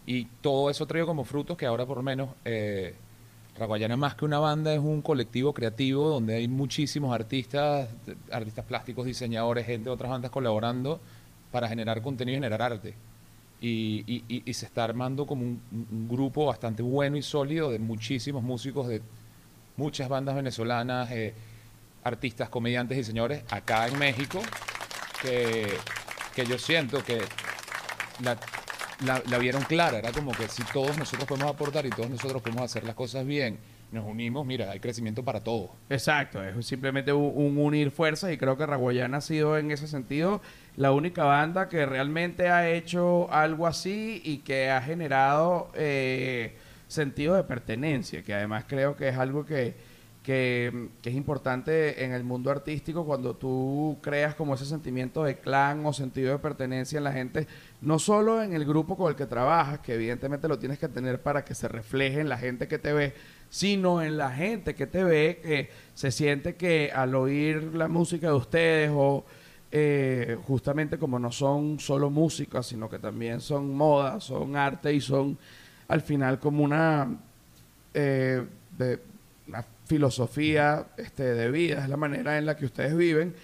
Y 0.06 0.25
todo 0.40 0.70
eso 0.70 0.86
trajo 0.86 1.06
como 1.06 1.25
frutos 1.25 1.56
que 1.56 1.66
ahora 1.66 1.84
por 1.86 1.96
lo 1.98 2.02
menos. 2.02 2.30
Eh, 2.44 2.94
Raguayana 3.58 3.96
más 3.96 4.14
que 4.14 4.26
una 4.26 4.38
banda 4.38 4.75
es 4.75 4.78
un 4.80 5.00
colectivo 5.00 5.54
creativo 5.54 6.10
donde 6.10 6.34
hay 6.36 6.46
muchísimos 6.46 7.14
artistas, 7.14 7.88
artistas 8.30 8.66
plásticos, 8.66 9.06
diseñadores, 9.06 9.64
gente 9.64 9.84
de 9.84 9.90
otras 9.94 10.10
bandas 10.10 10.30
colaborando 10.30 11.00
para 11.50 11.66
generar 11.66 12.02
contenido 12.02 12.34
y 12.34 12.36
generar 12.36 12.60
arte. 12.60 12.94
Y, 13.62 14.04
y- 14.06 14.42
y- 14.44 14.52
se 14.52 14.66
está 14.66 14.84
armando 14.84 15.26
como 15.26 15.40
un, 15.42 15.62
un 15.72 16.06
grupo 16.06 16.44
bastante 16.44 16.82
bueno 16.82 17.16
y 17.16 17.22
sólido 17.22 17.70
de 17.70 17.78
muchísimos 17.78 18.42
músicos 18.42 18.88
de 18.88 19.00
muchas 19.78 20.10
bandas 20.10 20.34
venezolanas, 20.36 21.10
eh, 21.10 21.32
artistas, 22.04 22.50
comediantes, 22.50 22.98
diseñadores 22.98 23.42
acá 23.50 23.88
en 23.88 23.98
México, 23.98 24.42
que, 25.22 25.66
que 26.34 26.44
yo 26.44 26.58
siento 26.58 27.02
que 27.02 27.22
la, 28.22 28.36
la, 29.05 29.23
la 29.29 29.38
vieron 29.38 29.62
clara. 29.62 29.99
Era 29.99 30.12
como 30.12 30.33
que 30.33 30.49
si 30.49 30.62
todos 30.73 30.97
nosotros 30.99 31.26
podemos 31.26 31.53
aportar 31.53 31.87
y 31.87 31.91
todos 31.91 32.11
nosotros 32.11 32.43
podemos 32.43 32.65
hacer 32.65 32.85
las 32.85 32.95
cosas 32.95 33.26
bien, 33.26 33.59
nos 33.93 34.05
unimos, 34.05 34.45
mira, 34.45 34.71
hay 34.71 34.81
crecimiento 34.81 35.25
para 35.25 35.41
todos. 35.41 35.71
Exacto, 35.88 36.43
es 36.43 36.67
simplemente 36.67 37.12
un, 37.12 37.33
un 37.35 37.59
unir 37.59 37.91
fuerzas 37.91 38.33
y 38.33 38.37
creo 38.37 38.57
que 38.57 38.67
Raguayana 38.67 39.19
ha 39.19 39.21
sido 39.21 39.59
en 39.59 39.71
ese 39.71 39.87
sentido 39.87 40.41
la 40.76 40.93
única 40.93 41.25
banda 41.25 41.69
que 41.69 41.87
realmente 41.87 42.49
ha 42.49 42.69
hecho 42.69 43.33
algo 43.33 43.67
así 43.67 44.21
y 44.25 44.38
que 44.38 44.71
ha 44.71 44.83
generado 44.83 45.71
eh, 45.75 46.57
sentido 46.88 47.35
de 47.35 47.45
pertenencia, 47.45 48.23
que 48.23 48.35
además 48.35 48.65
creo 48.67 48.97
que 48.97 49.09
es 49.09 49.17
algo 49.17 49.47
que, 49.47 49.75
que, 50.26 50.88
es 51.04 51.14
importante 51.14 52.04
en 52.04 52.11
el 52.11 52.25
mundo 52.25 52.50
artístico 52.50 53.06
cuando 53.06 53.37
tú 53.37 53.97
creas 54.02 54.35
como 54.35 54.54
ese 54.54 54.64
sentimiento 54.64 55.23
de 55.23 55.38
clan 55.38 55.87
o 55.87 55.92
sentido 55.92 56.33
de 56.33 56.38
pertenencia 56.40 56.99
en 56.99 57.04
la 57.04 57.12
gente, 57.12 57.47
no 57.80 58.00
solo 58.00 58.42
en 58.42 58.52
el 58.52 58.64
grupo 58.64 58.97
con 58.97 59.09
el 59.09 59.14
que 59.14 59.26
trabajas, 59.26 59.78
que 59.78 59.95
evidentemente 59.95 60.49
lo 60.49 60.59
tienes 60.59 60.80
que 60.80 60.88
tener 60.88 61.23
para 61.23 61.45
que 61.45 61.54
se 61.54 61.68
refleje 61.68 62.18
en 62.18 62.28
la 62.28 62.38
gente 62.38 62.66
que 62.66 62.76
te 62.76 62.92
ve, 62.92 63.14
sino 63.50 64.02
en 64.02 64.16
la 64.16 64.33
gente 64.33 64.75
que 64.75 64.88
te 64.88 65.04
ve, 65.04 65.38
que 65.40 65.71
se 65.95 66.11
siente 66.11 66.56
que 66.56 66.90
al 66.92 67.14
oír 67.14 67.76
la 67.76 67.87
música 67.87 68.26
de 68.26 68.35
ustedes 68.35 68.90
o 68.92 69.25
eh, 69.71 70.37
justamente 70.45 70.99
como 70.99 71.21
no 71.21 71.30
son 71.30 71.78
solo 71.78 72.11
música, 72.11 72.64
sino 72.64 72.90
que 72.90 72.99
también 72.99 73.40
son 73.40 73.73
moda, 73.73 74.18
son 74.18 74.56
arte 74.56 74.92
y 74.92 75.00
son 75.00 75.38
al 75.87 76.00
final 76.00 76.40
como 76.40 76.64
una, 76.64 77.16
eh, 77.95 78.45
de, 78.76 78.99
una 79.47 79.64
filosofía 79.87 80.87
este, 80.97 81.23
de 81.23 81.50
vida, 81.50 81.83
es 81.83 81.88
la 81.88 81.97
manera 81.97 82.38
en 82.38 82.47
la 82.47 82.57
que 82.57 82.66
ustedes 82.66 82.97
viven. 82.97 83.35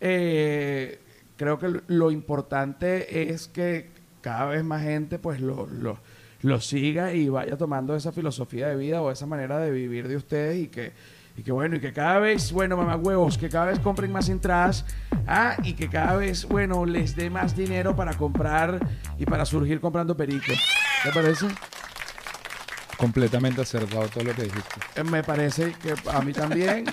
Eh, 0.00 1.00
creo 1.36 1.58
que 1.58 1.80
lo 1.88 2.10
importante 2.10 3.32
es 3.32 3.48
que 3.48 3.90
cada 4.20 4.46
vez 4.46 4.64
más 4.64 4.82
gente 4.82 5.18
pues 5.18 5.40
lo, 5.40 5.66
lo, 5.66 5.98
lo 6.42 6.60
siga 6.60 7.12
y 7.14 7.28
vaya 7.28 7.56
tomando 7.56 7.96
esa 7.96 8.12
filosofía 8.12 8.68
de 8.68 8.76
vida 8.76 9.00
o 9.00 9.10
esa 9.10 9.26
manera 9.26 9.58
de 9.58 9.70
vivir 9.70 10.08
de 10.08 10.16
ustedes 10.16 10.58
y 10.58 10.68
que 10.68 10.92
y 11.38 11.44
que 11.44 11.52
bueno, 11.52 11.76
y 11.76 11.80
que 11.80 11.92
cada 11.92 12.18
vez, 12.18 12.50
bueno, 12.50 12.76
mamá 12.76 12.96
huevos, 12.96 13.38
que 13.38 13.48
cada 13.48 13.66
vez 13.66 13.78
compren 13.78 14.10
más 14.10 14.28
entradas, 14.28 14.84
ah, 15.28 15.56
y 15.62 15.74
que 15.74 15.88
cada 15.88 16.16
vez, 16.16 16.44
bueno, 16.44 16.84
les 16.84 17.14
dé 17.14 17.30
más 17.30 17.56
dinero 17.56 17.94
para 17.94 18.14
comprar 18.14 18.80
y 19.16 19.24
para 19.24 19.44
surgir 19.44 19.80
comprando 19.80 20.16
perico. 20.16 20.52
¿Te 21.04 21.12
parece? 21.12 21.46
Completamente 22.98 23.62
acertado 23.62 24.08
todo 24.08 24.24
lo 24.24 24.34
que 24.34 24.42
dijiste. 24.42 24.80
Eh, 24.96 25.04
Me 25.04 25.22
parece 25.22 25.72
que 25.80 25.94
a 26.10 26.20
mí 26.20 26.32
también. 26.32 26.84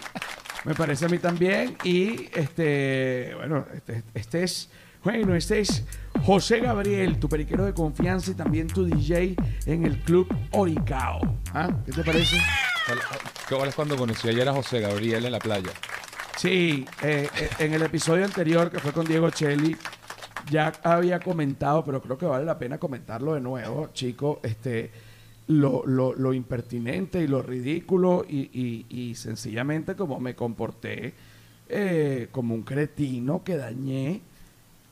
me 0.63 0.73
parece 0.73 1.05
a 1.05 1.09
mí 1.09 1.17
también. 1.17 1.75
Y 1.83 2.29
este, 2.33 3.33
bueno, 3.35 3.65
este, 3.73 4.03
este 4.13 4.43
es, 4.43 4.69
bueno, 5.03 5.35
este 5.35 5.59
es 5.59 5.83
José 6.23 6.59
Gabriel, 6.59 7.19
tu 7.19 7.27
periquero 7.27 7.65
de 7.65 7.73
confianza 7.73 8.31
y 8.31 8.35
también 8.35 8.67
tu 8.67 8.85
DJ 8.85 9.35
en 9.65 9.85
el 9.85 9.99
club 9.99 10.27
Oricao. 10.51 11.19
¿Ah? 11.53 11.69
¿Qué 11.85 11.91
te 11.91 12.03
parece? 12.03 12.37
¿Qué 13.49 13.55
es 13.55 13.75
cuando 13.75 13.97
conocí 13.97 14.29
ayer 14.29 14.47
a 14.47 14.53
José 14.53 14.79
Gabriel 14.81 15.25
en 15.25 15.31
la 15.31 15.39
playa? 15.39 15.71
Sí, 16.37 16.85
eh, 17.01 17.27
eh, 17.35 17.49
en 17.59 17.73
el 17.73 17.81
episodio 17.81 18.25
anterior 18.25 18.69
que 18.69 18.79
fue 18.79 18.91
con 18.91 19.05
Diego 19.05 19.29
Cheli, 19.31 19.75
ya 20.51 20.71
había 20.83 21.19
comentado, 21.19 21.83
pero 21.83 22.01
creo 22.01 22.17
que 22.17 22.25
vale 22.25 22.45
la 22.45 22.59
pena 22.59 22.77
comentarlo 22.77 23.33
de 23.33 23.41
nuevo, 23.41 23.89
chico, 23.93 24.39
este, 24.43 24.91
lo, 25.47 25.85
lo, 25.85 26.13
lo 26.13 26.33
impertinente 26.33 27.21
y 27.21 27.27
lo 27.27 27.41
ridículo 27.41 28.25
y, 28.27 28.49
y- 28.53 28.85
y 28.89 29.15
sencillamente 29.15 29.95
como 29.95 30.19
me 30.19 30.35
comporté 30.35 31.13
eh, 31.69 32.27
como 32.31 32.53
un 32.55 32.63
cretino 32.63 33.43
que 33.43 33.57
dañé 33.57 34.21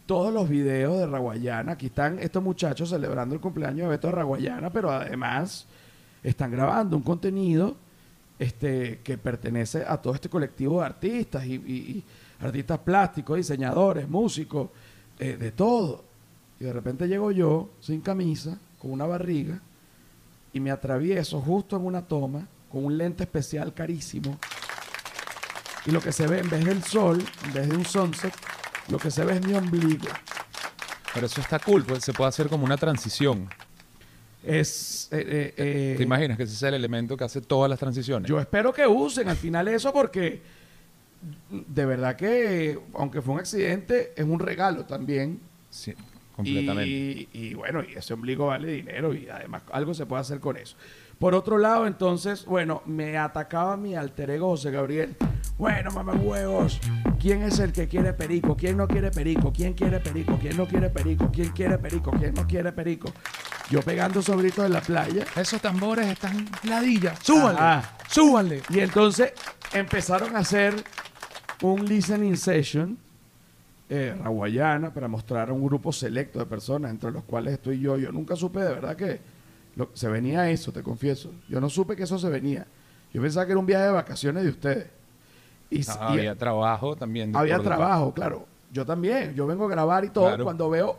todos 0.06 0.34
los 0.34 0.50
videos 0.50 0.98
de 1.00 1.08
Raguayana. 1.08 1.74
Aquí 1.74 1.88
están 1.88 2.20
estos 2.20 2.44
muchachos 2.44 2.90
celebrando 2.90 3.34
el 3.36 3.42
cumpleaños 3.42 3.86
de 3.86 3.90
Beto 3.90 4.08
de 4.08 4.14
Raguayana, 4.14 4.70
pero 4.72 4.92
además 4.92 5.66
están 6.24 6.52
grabando 6.52 6.98
un 6.98 7.04
contenido 7.04 7.76
este, 8.40 9.00
que 9.04 9.18
pertenece 9.18 9.84
a 9.88 9.98
todo 9.98 10.14
este 10.14 10.30
colectivo 10.30 10.80
de 10.82 10.86
artistas 10.86 11.46
y, 11.46 12.04
artistas 12.42 12.80
plásticos, 12.80 13.38
diseñadores, 13.38 14.10
músicos, 14.10 14.70
eh, 15.20 15.38
de 15.38 15.52
todo. 15.52 16.04
Y 16.60 16.66
de 16.66 16.74
repente 16.74 17.08
llego 17.08 17.32
yo 17.32 17.70
sin 17.80 18.02
camisa, 18.02 18.58
con 18.80 18.92
una 18.92 19.06
barriga, 19.06 19.62
y 20.54 20.60
me 20.60 20.72
atravieso 20.72 21.42
justo 21.42 21.76
en 21.76 21.86
una 21.86 22.04
toma 22.04 22.48
con 22.72 22.86
un 22.86 22.98
lente 22.98 23.24
especial 23.24 23.74
carísimo. 23.74 24.40
Y 25.86 25.92
lo 25.92 26.00
que 26.00 26.12
se 26.12 26.28
ve, 26.28 26.40
en 26.40 26.50
vez 26.50 26.64
del 26.64 26.84
sol, 26.84 27.24
en 27.46 27.54
vez 27.54 27.70
de 27.70 27.76
un 27.76 27.86
sunset, 27.86 28.34
lo 28.90 28.98
que 28.98 29.12
se 29.12 29.26
ve 29.26 29.34
es 29.34 29.46
mi 29.46 29.54
ombligo. 29.54 30.08
Pero 31.14 31.26
eso 31.26 31.42
está 31.42 31.60
cool, 31.60 31.84
pues 31.84 32.04
se 32.04 32.14
puede 32.14 32.30
hacer 32.30 32.48
como 32.48 32.66
una 32.66 32.78
transición. 32.78 33.50
Es. 34.44 35.08
eh, 35.12 35.26
eh, 35.26 35.54
eh, 35.58 35.94
¿Te 35.98 36.04
imaginas 36.04 36.38
que 36.38 36.44
ese 36.44 36.54
es 36.54 36.64
el 36.64 36.74
elemento 36.74 37.16
que 37.18 37.24
hace 37.24 37.42
todas 37.42 37.70
las 37.70 37.80
transiciones? 37.80 38.30
Yo 38.30 38.40
espero 38.40 38.74
que 38.74 38.88
usen 38.88 39.30
al 39.30 39.38
final 39.38 39.68
eso 39.68 39.94
porque 39.94 40.42
de 41.50 41.86
verdad 41.86 42.16
que, 42.16 42.80
aunque 42.96 43.22
fue 43.22 43.36
un 43.36 43.40
accidente, 43.40 44.14
es 44.16 44.26
un 44.26 44.40
regalo 44.40 44.86
también. 44.86 45.40
Sí, 45.70 45.94
completamente. 46.36 46.90
Y, 46.90 47.30
y 47.32 47.54
bueno, 47.54 47.84
y 47.84 47.94
ese 47.94 48.14
ombligo 48.14 48.48
vale 48.48 48.72
dinero 48.72 49.14
y 49.14 49.30
además 49.30 49.64
algo 49.72 49.94
se 49.94 50.06
puede 50.06 50.22
hacer 50.22 50.40
con 50.40 50.58
eso. 50.58 50.76
Por 51.20 51.36
otro 51.36 51.58
lado, 51.58 51.88
entonces, 51.88 52.46
bueno, 52.46 52.82
me 52.86 53.18
atacaba 53.18 53.78
mi 53.78 53.96
alter 53.96 54.32
ego 54.32 54.50
José 54.50 54.72
Gabriel. 54.72 55.16
Bueno, 55.58 55.92
mamá 55.92 56.14
huevos, 56.14 56.82
¿quién 57.20 57.44
es 57.44 57.60
el 57.60 57.72
que 57.72 57.88
quiere 57.88 58.14
perico? 58.14 58.58
¿Quién 58.58 58.76
no 58.76 58.88
quiere 58.88 59.12
perico? 59.12 59.54
¿Quién 59.54 59.74
quiere 59.74 60.00
perico? 60.00 60.38
¿Quién 60.42 60.58
no 60.58 60.68
quiere 60.68 60.90
perico? 60.90 61.30
¿Quién 61.32 61.50
quiere 61.52 61.78
perico? 61.78 62.12
¿Quién 62.12 62.34
no 62.34 62.48
quiere 62.48 62.72
perico? 62.72 63.14
Yo 63.70 63.82
pegando 63.82 64.22
sobritos 64.22 64.66
en 64.66 64.74
la 64.74 64.82
playa. 64.82 65.26
Esos 65.36 65.62
tambores 65.62 66.08
están 66.08 66.50
ladillas. 66.64 67.20
¡Súbanle! 67.22 67.62
Ajá. 67.62 67.98
¡Súbanle! 68.10 68.62
Y 68.70 68.80
entonces 68.80 69.34
empezaron 69.72 70.36
a 70.36 70.40
hacer 70.40 70.74
un 71.62 71.86
listening 71.86 72.36
session 72.36 72.98
eh, 73.96 74.16
raguayana 74.20 74.92
para 74.94 75.08
mostrar 75.08 75.50
a 75.50 75.54
un 75.54 75.64
grupo 75.64 75.92
selecto 75.92 76.40
de 76.40 76.46
personas, 76.46 76.90
entre 76.92 77.12
los 77.12 77.24
cuales 77.26 77.54
estoy 77.54 77.80
yo. 77.80 77.98
Yo 77.98 78.12
nunca 78.12 78.36
supe 78.36 78.60
de 78.62 78.74
verdad 78.74 78.96
que 78.96 79.20
lo- 79.76 79.90
se 79.94 80.08
venía 80.08 80.50
eso, 80.50 80.72
te 80.72 80.82
confieso. 80.82 81.32
Yo 81.48 81.62
no 81.62 81.70
supe 81.70 81.96
que 81.96 82.04
eso 82.04 82.18
se 82.18 82.30
venía. 82.30 82.66
Yo 83.14 83.22
pensaba 83.22 83.46
que 83.46 83.52
era 83.52 83.60
un 83.60 83.66
viaje 83.68 83.86
de 83.86 83.92
vacaciones 83.92 84.44
de 84.44 84.50
ustedes. 84.50 84.88
Y, 85.70 85.82
Ah, 85.90 86.10
y- 86.10 86.18
había 86.20 86.36
trabajo 86.36 86.96
también. 86.96 87.36
había 87.36 87.60
trabajo, 87.60 88.14
claro. 88.14 88.48
Yo 88.72 88.86
también. 88.86 89.36
Yo 89.36 89.46
vengo 89.46 89.66
a 89.66 89.70
grabar 89.70 90.04
y 90.06 90.10
todo. 90.10 90.28
Claro. 90.30 90.44
Cuando 90.44 90.70
veo, 90.70 90.98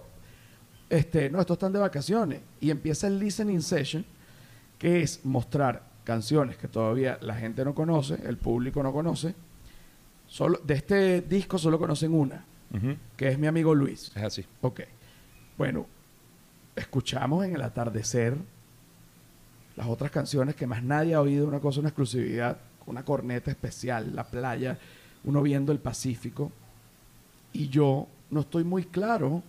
este, 0.88 1.30
no, 1.30 1.40
estos 1.40 1.56
están 1.56 1.72
de 1.72 1.80
vacaciones. 1.80 2.40
Y 2.60 2.70
empieza 2.70 3.08
el 3.08 3.18
listening 3.18 3.60
session, 3.60 4.04
que 4.78 5.02
es 5.02 5.24
mostrar 5.24 5.82
canciones 6.04 6.56
que 6.56 6.68
todavía 6.68 7.18
la 7.22 7.34
gente 7.34 7.64
no 7.64 7.74
conoce, 7.74 8.18
el 8.24 8.36
público 8.36 8.82
no 8.82 8.92
conoce. 8.92 9.34
Solo, 10.26 10.60
de 10.64 10.74
este 10.74 11.20
disco 11.22 11.58
solo 11.58 11.78
conocen 11.78 12.12
una, 12.14 12.44
Que 13.16 13.28
es 13.28 13.38
mi 13.38 13.46
amigo 13.46 13.74
Luis. 13.74 14.10
Es 14.14 14.22
así. 14.22 14.44
Ok. 14.60 14.80
Bueno, 15.56 15.86
escuchamos 16.74 17.44
en 17.44 17.54
el 17.54 17.62
atardecer 17.62 18.36
las 19.76 19.86
otras 19.86 20.10
canciones 20.10 20.54
que 20.54 20.66
más 20.66 20.82
nadie 20.82 21.14
ha 21.14 21.20
oído, 21.20 21.46
una 21.46 21.60
cosa, 21.60 21.80
una 21.80 21.88
exclusividad, 21.88 22.58
una 22.86 23.04
corneta 23.04 23.50
especial, 23.50 24.14
la 24.14 24.24
playa, 24.24 24.78
uno 25.24 25.42
viendo 25.42 25.72
el 25.72 25.78
Pacífico. 25.78 26.52
Y 27.52 27.68
yo 27.68 28.06
no 28.30 28.40
estoy 28.40 28.64
muy 28.64 28.84
claro 28.84 29.42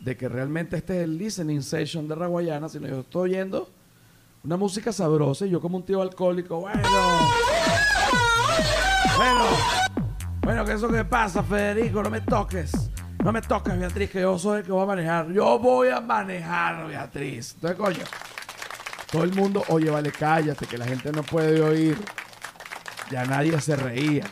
de 0.00 0.16
que 0.16 0.28
realmente 0.28 0.76
este 0.76 0.98
es 0.98 1.04
el 1.04 1.18
listening 1.18 1.62
session 1.62 2.08
de 2.08 2.14
Raguayana, 2.14 2.68
sino 2.68 2.86
yo 2.86 3.00
estoy 3.00 3.30
oyendo 3.30 3.68
una 4.44 4.56
música 4.56 4.92
sabrosa 4.92 5.46
y 5.46 5.50
yo 5.50 5.60
como 5.60 5.76
un 5.76 5.82
tío 5.82 6.00
alcohólico, 6.00 6.60
bueno, 6.60 6.82
bueno, 9.16 9.44
bueno, 10.48 10.64
que 10.64 10.72
eso 10.72 10.88
que 10.88 11.04
pasa, 11.04 11.42
Federico, 11.42 12.02
no 12.02 12.08
me 12.08 12.22
toques. 12.22 12.72
No 13.22 13.32
me 13.32 13.42
toques, 13.42 13.78
Beatriz, 13.78 14.08
que 14.08 14.22
yo 14.22 14.38
soy 14.38 14.60
el 14.60 14.64
que 14.64 14.72
voy 14.72 14.82
a 14.82 14.86
manejar. 14.86 15.30
Yo 15.30 15.58
voy 15.58 15.88
a 15.88 16.00
manejar, 16.00 16.88
Beatriz. 16.88 17.52
Entonces, 17.56 17.78
coño, 17.78 18.04
todo 19.12 19.24
el 19.24 19.34
mundo, 19.34 19.62
oye, 19.68 19.90
vale, 19.90 20.10
cállate, 20.10 20.64
que 20.64 20.78
la 20.78 20.86
gente 20.86 21.12
no 21.12 21.22
puede 21.22 21.60
oír. 21.60 21.98
Ya 23.10 23.26
nadie 23.26 23.60
se 23.60 23.76
reía. 23.76 24.24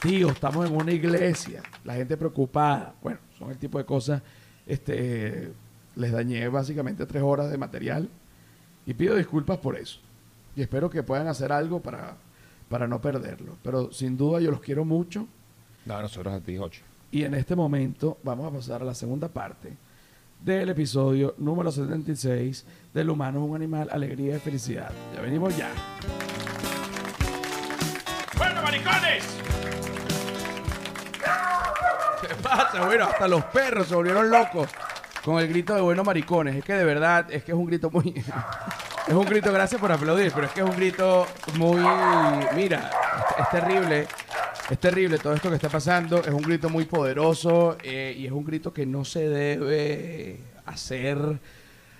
Tío, 0.00 0.28
estamos 0.28 0.70
en 0.70 0.76
una 0.76 0.92
iglesia. 0.92 1.64
La 1.82 1.94
gente 1.94 2.16
preocupada. 2.16 2.94
Bueno, 3.02 3.18
son 3.36 3.50
el 3.50 3.58
tipo 3.58 3.78
de 3.78 3.84
cosas. 3.84 4.22
Este, 4.66 5.52
les 5.96 6.12
dañé 6.12 6.46
básicamente 6.46 7.06
tres 7.06 7.24
horas 7.24 7.50
de 7.50 7.58
material. 7.58 8.08
Y 8.86 8.94
pido 8.94 9.16
disculpas 9.16 9.58
por 9.58 9.76
eso. 9.76 9.98
Y 10.54 10.62
espero 10.62 10.88
que 10.88 11.02
puedan 11.02 11.26
hacer 11.26 11.50
algo 11.50 11.80
para, 11.82 12.14
para 12.68 12.86
no 12.86 13.00
perderlo. 13.00 13.56
Pero 13.62 13.92
sin 13.92 14.16
duda 14.16 14.40
yo 14.40 14.50
los 14.50 14.60
quiero 14.60 14.84
mucho. 14.84 15.26
No, 15.86 16.00
nosotros 16.00 16.34
a 16.34 16.40
ti, 16.40 16.58
Ocho. 16.58 16.82
Y 17.10 17.24
en 17.24 17.34
este 17.34 17.56
momento 17.56 18.18
vamos 18.22 18.46
a 18.46 18.54
pasar 18.54 18.82
a 18.82 18.84
la 18.84 18.94
segunda 18.94 19.28
parte 19.28 19.76
del 20.40 20.68
episodio 20.68 21.34
número 21.38 21.72
76 21.72 22.64
del 22.94 23.10
humano 23.10 23.40
es 23.40 23.50
un 23.50 23.56
animal, 23.56 23.88
alegría 23.90 24.36
y 24.36 24.38
felicidad. 24.38 24.90
Ya 25.14 25.20
venimos 25.20 25.56
ya. 25.56 25.70
¡Bueno, 28.36 28.62
maricones! 28.62 29.24
¿Qué 32.20 32.34
pasa? 32.42 32.84
Bueno, 32.84 33.04
hasta 33.04 33.28
los 33.28 33.44
perros 33.44 33.88
se 33.88 33.94
volvieron 33.94 34.30
locos 34.30 34.68
con 35.24 35.40
el 35.40 35.48
grito 35.48 35.74
de 35.74 35.80
buenos 35.80 36.06
maricones. 36.06 36.56
Es 36.56 36.64
que 36.64 36.74
de 36.74 36.84
verdad, 36.84 37.26
es 37.30 37.42
que 37.44 37.52
es 37.52 37.58
un 37.58 37.66
grito 37.66 37.90
muy... 37.90 38.22
es 39.08 39.14
un 39.14 39.24
grito, 39.24 39.50
gracias 39.52 39.80
por 39.80 39.90
aplaudir, 39.90 40.30
pero 40.34 40.46
es 40.46 40.52
que 40.52 40.60
es 40.60 40.66
un 40.66 40.76
grito 40.76 41.26
muy... 41.56 41.80
Mira, 42.54 42.90
es, 43.38 43.50
terrible. 43.50 44.06
Es 44.68 44.78
terrible 44.78 45.18
todo 45.18 45.32
esto 45.32 45.48
que 45.48 45.54
está 45.56 45.70
pasando. 45.70 46.18
Es 46.18 46.28
un 46.28 46.42
grito 46.42 46.68
muy 46.68 46.84
poderoso 46.84 47.78
eh, 47.82 48.14
y 48.18 48.26
es 48.26 48.32
un 48.32 48.44
grito 48.44 48.72
que 48.72 48.84
no 48.84 49.06
se 49.06 49.26
debe 49.28 50.40
hacer 50.66 51.40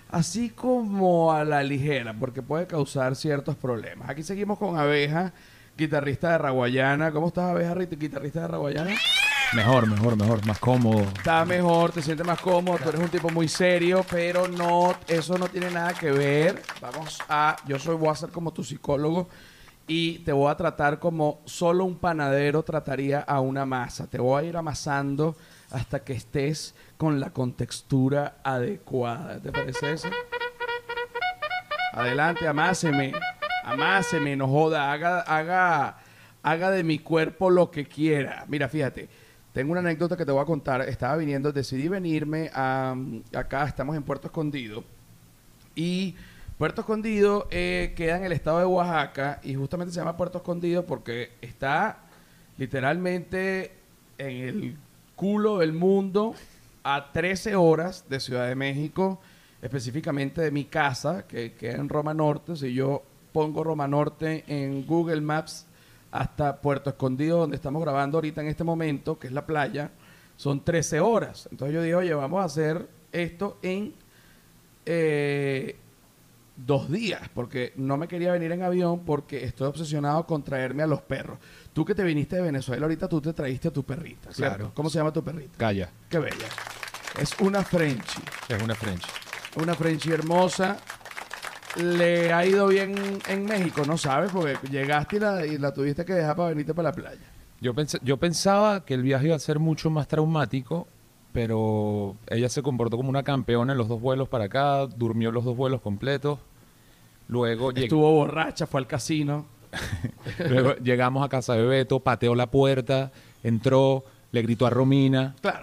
así 0.09 0.51
como 0.51 1.33
a 1.33 1.43
la 1.43 1.63
ligera, 1.63 2.13
porque 2.13 2.43
puede 2.43 2.67
causar 2.67 3.15
ciertos 3.15 3.55
problemas. 3.55 4.07
Aquí 4.07 4.21
seguimos 4.21 4.59
con 4.59 4.77
Abeja, 4.77 5.33
guitarrista 5.75 6.33
de 6.33 6.37
Raguayana. 6.37 7.11
¿Cómo 7.11 7.29
estás, 7.29 7.49
Abeja, 7.51 7.73
guitarrista 7.73 8.41
de 8.41 8.47
Raguayana? 8.49 8.91
Mejor, 9.53 9.87
mejor, 9.87 10.15
mejor, 10.15 10.45
más 10.45 10.59
cómodo. 10.59 11.01
Está 11.01 11.43
mejor, 11.43 11.91
te 11.91 12.03
sientes 12.03 12.25
más 12.25 12.39
cómodo, 12.39 12.77
tú 12.77 12.89
eres 12.89 13.01
un 13.01 13.09
tipo 13.09 13.31
muy 13.31 13.47
serio, 13.47 14.05
pero 14.09 14.47
no, 14.47 14.93
eso 15.07 15.39
no 15.39 15.47
tiene 15.47 15.71
nada 15.71 15.93
que 15.93 16.11
ver. 16.11 16.61
Vamos 16.79 17.17
a, 17.27 17.55
yo 17.65 17.79
soy, 17.79 17.95
voy 17.95 18.09
a 18.09 18.15
ser 18.15 18.29
como 18.29 18.53
tu 18.53 18.63
psicólogo 18.63 19.27
y 19.87 20.19
te 20.19 20.31
voy 20.31 20.51
a 20.51 20.55
tratar 20.55 20.99
como 20.99 21.41
solo 21.45 21.83
un 21.83 21.97
panadero 21.97 22.61
trataría 22.61 23.21
a 23.21 23.39
una 23.39 23.65
masa. 23.65 24.05
Te 24.05 24.19
voy 24.19 24.43
a 24.43 24.47
ir 24.47 24.55
amasando 24.55 25.35
hasta 25.71 26.03
que 26.03 26.13
estés 26.13 26.75
con 26.97 27.19
la 27.19 27.31
contextura 27.31 28.35
adecuada. 28.43 29.39
¿Te 29.39 29.51
parece 29.51 29.93
eso? 29.93 30.09
Adelante, 31.93 32.47
amáseme. 32.47 33.13
Amáseme, 33.63 34.35
no 34.35 34.47
joda. 34.47 34.91
Haga, 34.91 35.21
haga, 35.21 35.97
haga 36.43 36.69
de 36.69 36.83
mi 36.83 36.99
cuerpo 36.99 37.49
lo 37.49 37.71
que 37.71 37.87
quiera. 37.87 38.45
Mira, 38.47 38.69
fíjate. 38.69 39.09
Tengo 39.59 39.73
una 39.73 39.81
anécdota 39.81 40.15
que 40.15 40.25
te 40.25 40.31
voy 40.31 40.41
a 40.41 40.45
contar. 40.45 40.79
Estaba 40.83 41.17
viniendo, 41.17 41.51
decidí 41.51 41.89
venirme 41.89 42.49
a, 42.53 42.95
acá, 43.35 43.65
estamos 43.65 43.97
en 43.97 44.03
Puerto 44.03 44.27
Escondido. 44.27 44.85
Y 45.75 46.15
Puerto 46.57 46.79
Escondido 46.79 47.45
eh, 47.51 47.91
queda 47.93 48.15
en 48.15 48.23
el 48.23 48.31
estado 48.31 48.59
de 48.59 48.63
Oaxaca 48.63 49.41
y 49.43 49.55
justamente 49.55 49.93
se 49.93 49.99
llama 49.99 50.15
Puerto 50.15 50.37
Escondido 50.37 50.85
porque 50.85 51.31
está 51.41 51.97
literalmente 52.57 53.73
en 54.17 54.47
el 54.47 54.77
culo 55.17 55.57
del 55.57 55.73
mundo 55.73 56.35
a 56.83 57.11
13 57.11 57.57
horas 57.57 58.05
de 58.07 58.21
Ciudad 58.21 58.47
de 58.47 58.55
México, 58.55 59.19
específicamente 59.61 60.39
de 60.39 60.51
mi 60.51 60.63
casa, 60.63 61.27
que 61.27 61.51
queda 61.51 61.75
en 61.75 61.89
Roma 61.89 62.13
Norte. 62.13 62.55
Si 62.55 62.73
yo 62.73 63.03
pongo 63.33 63.61
Roma 63.65 63.89
Norte 63.89 64.45
en 64.47 64.87
Google 64.87 65.19
Maps 65.19 65.65
hasta 66.11 66.61
Puerto 66.61 66.89
Escondido, 66.89 67.39
donde 67.39 67.55
estamos 67.55 67.81
grabando 67.81 68.17
ahorita 68.17 68.41
en 68.41 68.47
este 68.47 68.63
momento, 68.63 69.19
que 69.19 69.27
es 69.27 69.33
la 69.33 69.45
playa, 69.45 69.91
son 70.35 70.63
13 70.63 70.99
horas. 70.99 71.47
Entonces 71.51 71.75
yo 71.75 71.81
dije, 71.81 71.95
oye, 71.95 72.13
vamos 72.13 72.41
a 72.41 72.45
hacer 72.45 72.87
esto 73.11 73.57
en 73.61 73.93
eh, 74.85 75.75
dos 76.55 76.89
días, 76.89 77.21
porque 77.33 77.73
no 77.75 77.97
me 77.97 78.07
quería 78.07 78.31
venir 78.31 78.51
en 78.51 78.63
avión 78.63 79.05
porque 79.05 79.43
estoy 79.43 79.67
obsesionado 79.67 80.25
con 80.25 80.43
traerme 80.43 80.83
a 80.83 80.87
los 80.87 81.01
perros. 81.01 81.37
Tú 81.73 81.85
que 81.85 81.95
te 81.95 82.03
viniste 82.03 82.35
de 82.37 82.41
Venezuela 82.41 82.85
ahorita, 82.85 83.07
tú 83.07 83.21
te 83.21 83.33
traíste 83.33 83.67
a 83.67 83.71
tu 83.71 83.83
perrita, 83.83 84.31
¿cierto? 84.33 84.55
Claro. 84.57 84.71
¿Cómo 84.73 84.89
se 84.89 84.97
llama 84.97 85.13
tu 85.13 85.23
perrita? 85.23 85.57
Calla, 85.57 85.89
Qué 86.09 86.19
bella. 86.19 86.47
Es 87.19 87.31
una 87.39 87.63
Frenchie. 87.63 88.23
es 88.47 88.61
una 88.61 88.75
French. 88.75 89.03
Una 89.55 89.73
Frenchie 89.73 90.13
hermosa. 90.13 90.77
Le 91.77 92.33
ha 92.33 92.45
ido 92.45 92.67
bien 92.67 92.95
en 93.27 93.45
México, 93.45 93.83
¿no 93.85 93.97
sabes? 93.97 94.31
Porque 94.31 94.57
llegaste 94.69 95.17
y 95.17 95.19
la, 95.19 95.45
y 95.45 95.57
la 95.57 95.73
tuviste 95.73 96.03
que 96.03 96.13
dejar 96.13 96.35
para 96.35 96.49
venirte 96.49 96.73
para 96.73 96.89
la 96.89 96.95
playa. 96.95 97.21
Yo, 97.61 97.73
pensé- 97.73 97.99
yo 98.03 98.17
pensaba 98.17 98.85
que 98.85 98.93
el 98.95 99.03
viaje 99.03 99.27
iba 99.27 99.35
a 99.35 99.39
ser 99.39 99.59
mucho 99.59 99.89
más 99.89 100.07
traumático, 100.07 100.87
pero 101.31 102.15
ella 102.27 102.49
se 102.49 102.61
comportó 102.63 102.97
como 102.97 103.09
una 103.09 103.23
campeona 103.23 103.73
en 103.73 103.77
los 103.77 103.87
dos 103.87 104.01
vuelos 104.01 104.27
para 104.29 104.45
acá, 104.45 104.87
durmió 104.87 105.31
los 105.31 105.45
dos 105.45 105.55
vuelos 105.55 105.81
completos. 105.81 106.39
Luego, 107.27 107.71
Estuvo 107.71 108.11
borracha, 108.11 108.65
fue 108.65 108.79
al 108.81 108.87
casino. 108.87 109.45
luego 110.49 110.75
llegamos 110.77 111.23
a 111.23 111.29
casa 111.29 111.53
de 111.53 111.63
Beto, 111.63 111.99
pateó 111.99 112.33
la 112.33 112.47
puerta, 112.47 113.11
entró, 113.43 114.03
le 114.31 114.41
gritó 114.41 114.65
a 114.65 114.71
Romina. 114.71 115.35
Claro, 115.41 115.59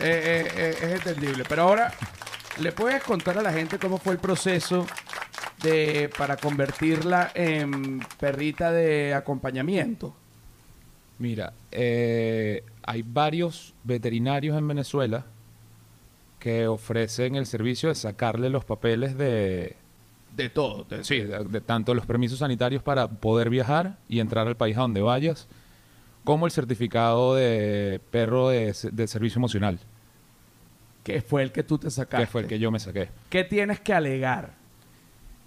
eh, 0.00 0.46
eh, 0.46 0.52
eh, 0.56 0.76
es 0.82 0.92
entendible. 1.06 1.44
Pero 1.48 1.62
ahora, 1.62 1.92
¿le 2.58 2.72
puedes 2.72 3.02
contar 3.04 3.38
a 3.38 3.42
la 3.42 3.52
gente 3.52 3.78
cómo 3.78 3.98
fue 3.98 4.14
el 4.14 4.18
proceso 4.18 4.84
de 5.64 6.08
para 6.16 6.36
convertirla 6.36 7.32
en 7.34 8.00
perrita 8.20 8.70
de 8.70 9.14
acompañamiento? 9.14 10.14
Mira, 11.18 11.52
eh, 11.72 12.62
hay 12.84 13.02
varios 13.02 13.74
veterinarios 13.82 14.56
en 14.56 14.68
Venezuela 14.68 15.26
que 16.38 16.66
ofrecen 16.68 17.34
el 17.36 17.46
servicio 17.46 17.88
de 17.88 17.94
sacarle 17.94 18.50
los 18.50 18.64
papeles 18.64 19.16
de, 19.16 19.76
De 20.36 20.48
todo. 20.50 20.84
de- 20.84 21.02
sí, 21.04 21.20
de, 21.20 21.44
de 21.44 21.60
tanto 21.60 21.94
los 21.94 22.04
permisos 22.04 22.40
sanitarios 22.40 22.82
para 22.82 23.08
poder 23.08 23.48
viajar 23.48 23.96
y 24.08 24.20
entrar 24.20 24.46
al 24.46 24.56
país 24.56 24.76
a 24.76 24.80
donde 24.82 25.00
vayas, 25.00 25.48
como 26.24 26.46
el 26.46 26.52
certificado 26.52 27.34
de 27.34 28.00
perro 28.10 28.48
de, 28.50 28.74
de 28.92 29.06
servicio 29.06 29.38
emocional, 29.38 29.78
Que 31.02 31.20
fue 31.22 31.42
el 31.42 31.52
que 31.52 31.62
tú 31.62 31.78
te 31.78 31.90
sacaste. 31.90 32.26
que 32.26 32.30
fue 32.30 32.40
el 32.42 32.46
que 32.48 32.58
yo 32.58 32.70
me 32.70 32.80
saqué. 32.80 33.08
¿Qué 33.30 33.44
tienes 33.44 33.80
que 33.80 33.92
alegar? 33.94 34.52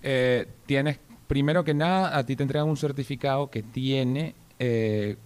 Eh, 0.09 0.47
tienes, 0.65 0.99
primero 1.27 1.65
que 1.65 1.73
nada, 1.73 2.17
a 2.17 2.25
ti 2.25 2.37
te 2.37 2.43
entregan 2.43 2.69
un 2.69 2.77
certificado 2.77 3.49
que 3.49 3.61
tiene 3.61 4.35
eh, 4.57 5.17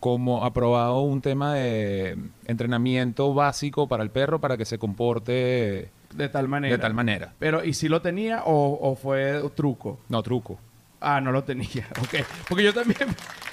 como 0.00 0.44
aprobado 0.46 1.00
un 1.00 1.20
tema 1.20 1.52
de 1.52 2.16
entrenamiento 2.46 3.34
básico 3.34 3.86
para 3.86 4.02
el 4.02 4.08
perro 4.10 4.40
para 4.40 4.56
que 4.56 4.64
se 4.64 4.78
comporte 4.78 5.90
De 6.14 6.28
tal 6.30 6.48
manera. 6.48 6.74
de 6.74 6.80
tal 6.80 6.94
manera. 6.94 7.34
Pero, 7.38 7.62
¿y 7.64 7.74
si 7.74 7.88
lo 7.90 8.00
tenía 8.00 8.44
o, 8.44 8.78
o 8.80 8.94
fue 8.96 9.42
truco? 9.54 10.00
No, 10.08 10.22
truco. 10.22 10.58
Ah, 11.00 11.20
no 11.20 11.30
lo 11.30 11.44
tenía. 11.44 11.86
Ok. 12.00 12.24
Porque 12.48 12.64
yo 12.64 12.72
también, 12.72 13.08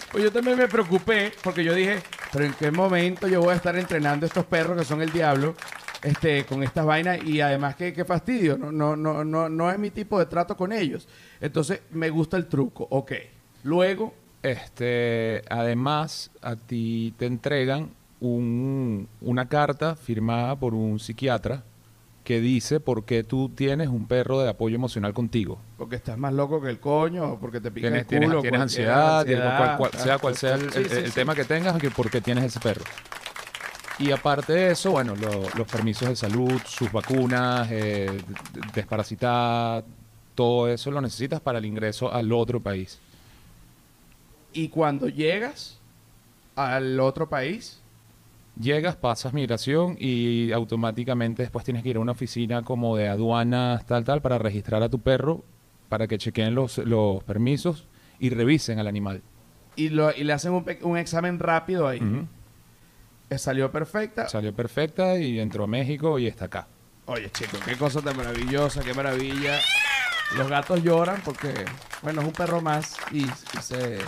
pues 0.09 0.23
yo 0.23 0.31
también 0.31 0.57
me 0.57 0.69
preocupé 0.69 1.33
porque 1.43 1.65
yo 1.65 1.73
dije, 1.73 1.97
pero 2.31 2.45
¿en 2.45 2.53
qué 2.53 2.71
momento 2.71 3.27
yo 3.27 3.41
voy 3.41 3.51
a 3.51 3.57
estar 3.57 3.75
entrenando 3.75 4.25
a 4.25 4.27
estos 4.27 4.45
perros 4.45 4.77
que 4.77 4.85
son 4.85 5.01
el 5.01 5.11
diablo 5.11 5.53
este, 6.03 6.45
con 6.45 6.61
estas 6.63 6.85
vainas? 6.85 7.23
Y 7.23 7.41
además, 7.41 7.75
qué, 7.75 7.93
qué 7.93 8.05
fastidio. 8.05 8.57
No, 8.57 8.71
no, 8.71 8.95
no, 8.95 9.23
no, 9.23 9.49
no 9.49 9.71
es 9.71 9.79
mi 9.79 9.89
tipo 9.89 10.19
de 10.19 10.25
trato 10.25 10.55
con 10.57 10.71
ellos. 10.71 11.07
Entonces, 11.41 11.81
me 11.91 12.09
gusta 12.09 12.37
el 12.37 12.47
truco. 12.47 12.87
Ok. 12.89 13.13
Luego, 13.63 14.13
Este, 14.43 15.41
además, 15.49 16.29
a 16.41 16.55
ti 16.57 17.13
te 17.17 17.25
entregan 17.25 17.91
un- 18.19 19.07
una 19.21 19.47
carta 19.47 19.95
firmada 19.95 20.55
por 20.57 20.73
un 20.73 20.99
psiquiatra 20.99 21.63
que 22.25 22.39
dice 22.39 22.79
por 22.79 23.03
qué 23.05 23.23
tú 23.23 23.49
tienes 23.49 23.89
un 23.89 24.07
perro 24.07 24.41
de 24.41 24.49
apoyo 24.49 24.75
emocional 24.75 25.13
contigo. 25.13 25.59
porque 25.77 25.97
estás 25.97 26.17
más 26.17 26.33
loco 26.33 26.61
que 26.61 26.69
el 26.69 26.79
coño, 26.79 27.33
o 27.33 27.39
porque 27.39 27.59
te 27.59 27.69
pica 27.71 27.89
Tienes, 27.89 28.09
el 28.09 28.21
culo. 28.27 28.41
tienes 28.41 28.61
ansiedad, 28.61 29.25
tienes 29.25 29.43
ansiedad, 29.43 29.77
cual- 29.77 29.91
cual- 29.91 30.01
sea 30.03 30.17
cual 30.17 30.37
sea 30.37 30.55
el, 30.55 31.11
tema 31.13 31.35
que 31.35 31.43
tengas, 31.43 31.77
que 31.77 31.89
por 31.91 32.09
qué 32.09 32.21
tienes 32.21 32.45
ese 32.45 32.61
perro. 32.61 32.83
Y 33.99 34.11
aparte 34.11 34.53
de 34.53 34.71
eso, 34.71 34.91
bueno, 34.91 35.15
lo- 35.15 35.49
los 35.57 35.67
permisos 35.67 36.09
de 36.09 36.15
salud, 36.15 36.59
sus 36.65 36.91
vacunas, 36.91 37.67
eh, 37.71 38.09
desparasitar, 38.73 39.83
todo 40.35 40.67
eso 40.67 40.89
lo 40.91 40.99
necesitas 40.99 41.39
para 41.41 41.59
el 41.59 41.65
ingreso 41.65 42.11
al 42.11 42.31
otro 42.31 42.59
país. 42.59 42.99
Y 44.53 44.67
cuando 44.69 45.07
llegas 45.09 45.79
al 46.55 46.99
otro 46.99 47.29
país, 47.29 47.79
Llegas, 48.59 48.95
pasas 48.95 49.33
migración 49.33 49.97
y 49.99 50.51
automáticamente 50.51 51.41
después 51.41 51.65
tienes 51.65 51.81
que 51.81 51.89
ir 51.89 51.97
a 51.97 52.01
una 52.01 52.11
oficina 52.11 52.61
como 52.61 52.95
de 52.95 53.07
aduanas, 53.09 53.83
tal, 53.87 54.03
tal, 54.03 54.21
para 54.21 54.37
registrar 54.37 54.83
a 54.83 54.89
tu 54.89 54.99
perro, 54.99 55.43
para 55.89 56.07
que 56.07 56.19
chequeen 56.19 56.53
los, 56.53 56.77
los 56.77 57.23
permisos 57.23 57.87
y 58.19 58.29
revisen 58.29 58.77
al 58.77 58.85
animal. 58.85 59.23
y, 59.75 59.89
lo, 59.89 60.15
y 60.15 60.23
le 60.23 60.33
hacen 60.33 60.53
un, 60.53 60.63
un 60.83 60.97
examen 60.99 61.39
rápido 61.39 61.87
ahí. 61.87 61.99
Eh, 61.99 62.25
Salió 63.37 63.71
perfecta. 63.71 64.27
Salió 64.29 64.53
perfecta 64.53 65.17
y 65.17 65.39
entró 65.39 65.63
a 65.65 65.67
México 65.67 66.17
y 66.19 66.27
está 66.27 66.45
acá. 66.45 66.67
Oye, 67.05 67.29
chico, 67.31 67.57
qué 67.65 67.75
cosa 67.75 68.01
tan 68.01 68.15
maravillosa, 68.15 68.81
qué 68.81 68.93
maravilla. 68.93 69.59
Los 70.37 70.47
gatos 70.49 70.81
lloran 70.83 71.21
porque, 71.23 71.53
bueno, 72.01 72.21
es 72.21 72.27
un 72.27 72.33
perro 72.33 72.61
más 72.61 72.95
y, 73.11 73.23
y 73.25 73.61
se, 73.61 73.99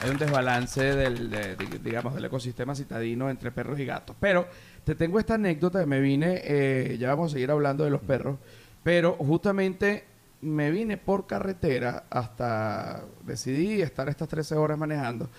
hay 0.00 0.10
un 0.10 0.18
desbalance 0.18 0.82
del, 0.82 1.30
de- 1.30 1.56
de- 1.56 1.78
digamos, 1.78 2.14
del 2.14 2.24
ecosistema 2.24 2.74
citadino 2.74 3.30
entre 3.30 3.50
perros 3.52 3.78
y 3.78 3.86
gatos. 3.86 4.16
Pero 4.20 4.48
te 4.84 4.94
tengo 4.94 5.18
esta 5.20 5.34
anécdota 5.34 5.80
que 5.80 5.86
me 5.86 6.00
vine, 6.00 6.40
eh, 6.44 6.96
ya 6.98 7.10
vamos 7.10 7.30
a 7.30 7.34
seguir 7.34 7.50
hablando 7.50 7.84
de 7.84 7.90
los 7.90 8.00
perros, 8.02 8.38
pero 8.82 9.12
justamente 9.14 10.04
me 10.42 10.70
vine 10.70 10.96
por 10.96 11.26
carretera 11.26 12.04
hasta, 12.10 13.02
decidí 13.24 13.80
estar 13.82 14.08
estas 14.08 14.26
13 14.28 14.56
horas 14.56 14.76
manejando 14.76 15.30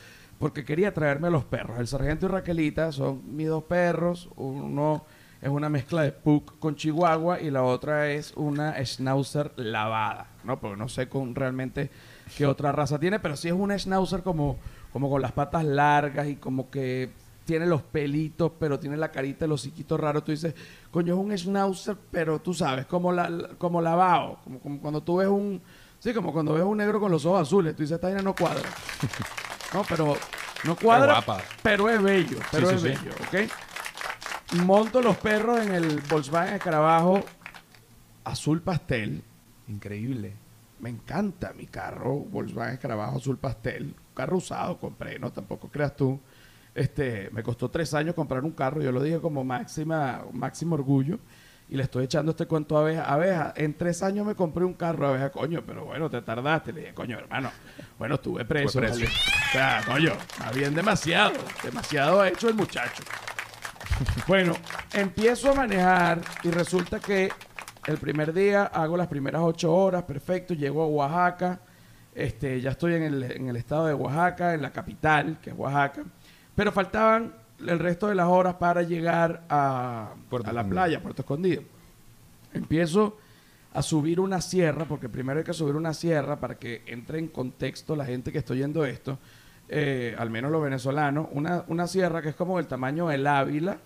porque 0.41 0.65
quería 0.65 0.91
traerme 0.91 1.27
a 1.27 1.29
los 1.29 1.45
perros. 1.45 1.77
El 1.77 1.87
sargento 1.87 2.25
y 2.25 2.29
Raquelita 2.29 2.91
son 2.91 3.21
mis 3.35 3.47
dos 3.47 3.63
perros, 3.63 4.27
uno 4.35 5.05
es 5.39 5.49
una 5.49 5.69
mezcla 5.69 6.01
de 6.01 6.11
Pug 6.11 6.57
con 6.57 6.75
Chihuahua 6.75 7.39
y 7.39 7.51
la 7.51 7.61
otra 7.61 8.09
es 8.09 8.33
una 8.35 8.83
Schnauzer 8.83 9.53
lavada, 9.57 10.31
¿no? 10.43 10.59
Porque 10.59 10.77
no 10.77 10.89
sé 10.89 11.07
con 11.07 11.35
realmente 11.35 11.91
qué 12.35 12.47
otra 12.47 12.71
raza 12.71 12.99
tiene, 12.99 13.19
pero 13.19 13.37
sí 13.37 13.49
es 13.49 13.53
una 13.53 13.77
Schnauzer 13.77 14.23
como, 14.23 14.57
como 14.91 15.11
con 15.11 15.21
las 15.21 15.31
patas 15.31 15.63
largas 15.63 16.27
y 16.27 16.37
como 16.37 16.71
que 16.71 17.11
tiene 17.45 17.67
los 17.67 17.83
pelitos, 17.83 18.51
pero 18.59 18.79
tiene 18.79 18.97
la 18.97 19.11
carita, 19.11 19.45
los 19.45 19.61
hociquitos 19.61 19.99
raros. 19.99 20.23
Tú 20.23 20.31
dices, 20.31 20.55
coño, 20.89 21.13
es 21.13 21.19
un 21.19 21.37
Schnauzer, 21.37 21.97
pero 22.09 22.39
tú 22.41 22.55
sabes, 22.55 22.87
como, 22.87 23.11
la, 23.11 23.29
como 23.59 23.79
lavado, 23.79 24.39
como, 24.43 24.81
cuando 24.81 25.03
tú 25.03 25.17
ves 25.17 25.27
un... 25.27 25.61
Sí, 25.99 26.15
como 26.15 26.33
cuando 26.33 26.53
ves 26.53 26.63
un 26.63 26.79
negro 26.79 26.99
con 26.99 27.11
los 27.11 27.25
ojos 27.25 27.43
azules, 27.43 27.75
tú 27.75 27.83
dices, 27.83 27.99
esta 28.01 28.09
no 28.23 28.35
cuadra. 28.35 28.67
No, 29.73 29.83
pero 29.87 30.17
no 30.65 30.75
cuadra, 30.75 31.13
guapa. 31.21 31.41
pero 31.63 31.89
es 31.89 32.01
bello, 32.01 32.37
pero 32.51 32.69
Sí, 32.69 32.75
es 32.75 32.81
sí, 32.81 32.87
bello, 32.89 33.11
¿ok? 33.27 34.63
Monto 34.65 35.01
los 35.01 35.15
perros 35.17 35.61
en 35.61 35.73
el 35.73 36.01
Volkswagen 36.09 36.55
Escarabajo 36.55 37.23
azul 38.23 38.61
pastel. 38.61 39.23
Increíble. 39.67 40.33
Me 40.79 40.89
encanta 40.89 41.53
mi 41.53 41.67
carro, 41.67 42.15
Volkswagen 42.15 42.73
Escarabajo 42.73 43.17
azul 43.17 43.37
pastel. 43.37 43.83
Un 44.09 44.13
carro 44.15 44.37
usado 44.37 44.77
compré, 44.79 45.17
no 45.19 45.31
tampoco 45.31 45.69
creas 45.69 45.95
tú. 45.95 46.19
Este, 46.75 47.29
me 47.31 47.43
costó 47.43 47.69
tres 47.69 47.93
años 47.93 48.15
comprar 48.15 48.43
un 48.43 48.51
carro, 48.51 48.81
yo 48.81 48.91
lo 48.91 49.01
dije 49.01 49.19
como 49.19 49.43
máxima, 49.43 50.23
máximo 50.33 50.75
orgullo. 50.75 51.19
Y 51.71 51.77
le 51.77 51.83
estoy 51.83 52.03
echando 52.03 52.31
este 52.31 52.47
cuento 52.47 52.77
a 52.77 52.81
abeja. 52.81 53.05
Abeja, 53.05 53.53
en 53.55 53.77
tres 53.77 54.03
años 54.03 54.25
me 54.25 54.35
compré 54.35 54.65
un 54.65 54.73
carro, 54.73 55.07
abeja, 55.07 55.31
coño, 55.31 55.63
pero 55.65 55.85
bueno, 55.85 56.09
te 56.09 56.21
tardaste. 56.21 56.73
Le 56.73 56.81
dije, 56.81 56.93
coño, 56.93 57.17
hermano, 57.17 57.49
bueno, 57.97 58.15
estuve 58.15 58.43
preso. 58.43 58.73
Fue 58.73 58.81
preso. 58.81 58.99
¿vale? 58.99 59.07
O 59.07 59.51
sea, 59.53 59.81
coño, 59.85 60.11
más 60.37 60.53
bien 60.53 60.75
demasiado. 60.75 61.39
Demasiado 61.63 62.19
ha 62.19 62.27
hecho 62.27 62.49
el 62.49 62.55
muchacho. 62.55 63.03
Bueno, 64.27 64.53
empiezo 64.93 65.51
a 65.51 65.53
manejar 65.53 66.21
y 66.43 66.49
resulta 66.49 66.99
que 66.99 67.29
el 67.85 67.97
primer 67.97 68.33
día 68.33 68.63
hago 68.63 68.97
las 68.97 69.07
primeras 69.07 69.41
ocho 69.43 69.71
horas, 69.71 70.03
perfecto, 70.03 70.55
llego 70.55 70.81
a 70.81 70.87
Oaxaca, 70.87 71.59
este, 72.15 72.59
ya 72.61 72.71
estoy 72.71 72.95
en 72.95 73.03
el, 73.03 73.23
en 73.23 73.49
el 73.49 73.57
estado 73.57 73.85
de 73.85 73.93
Oaxaca, 73.93 74.55
en 74.55 74.63
la 74.63 74.71
capital, 74.71 75.37
que 75.39 75.51
es 75.51 75.55
Oaxaca, 75.55 76.03
pero 76.55 76.71
faltaban 76.71 77.40
el 77.67 77.79
resto 77.79 78.07
de 78.07 78.15
las 78.15 78.27
horas 78.27 78.55
para 78.55 78.83
llegar 78.83 79.43
a, 79.49 80.13
a 80.45 80.53
la 80.53 80.63
playa, 80.65 81.01
Puerto 81.01 81.21
Escondido. 81.21 81.63
Empiezo 82.53 83.17
a 83.73 83.81
subir 83.81 84.19
una 84.19 84.41
sierra, 84.41 84.85
porque 84.85 85.07
primero 85.07 85.39
hay 85.39 85.45
que 85.45 85.53
subir 85.53 85.75
una 85.75 85.93
sierra 85.93 86.39
para 86.39 86.55
que 86.55 86.83
entre 86.87 87.19
en 87.19 87.27
contexto 87.27 87.95
la 87.95 88.05
gente 88.05 88.31
que 88.31 88.39
está 88.39 88.53
oyendo 88.53 88.83
esto, 88.83 89.17
eh, 89.69 90.13
al 90.17 90.29
menos 90.29 90.51
los 90.51 90.61
venezolanos, 90.61 91.27
una, 91.31 91.63
una 91.67 91.87
sierra 91.87 92.21
que 92.21 92.29
es 92.29 92.35
como 92.35 92.57
del 92.57 92.67
tamaño 92.67 93.07
del 93.07 93.25
Ávila, 93.25 93.77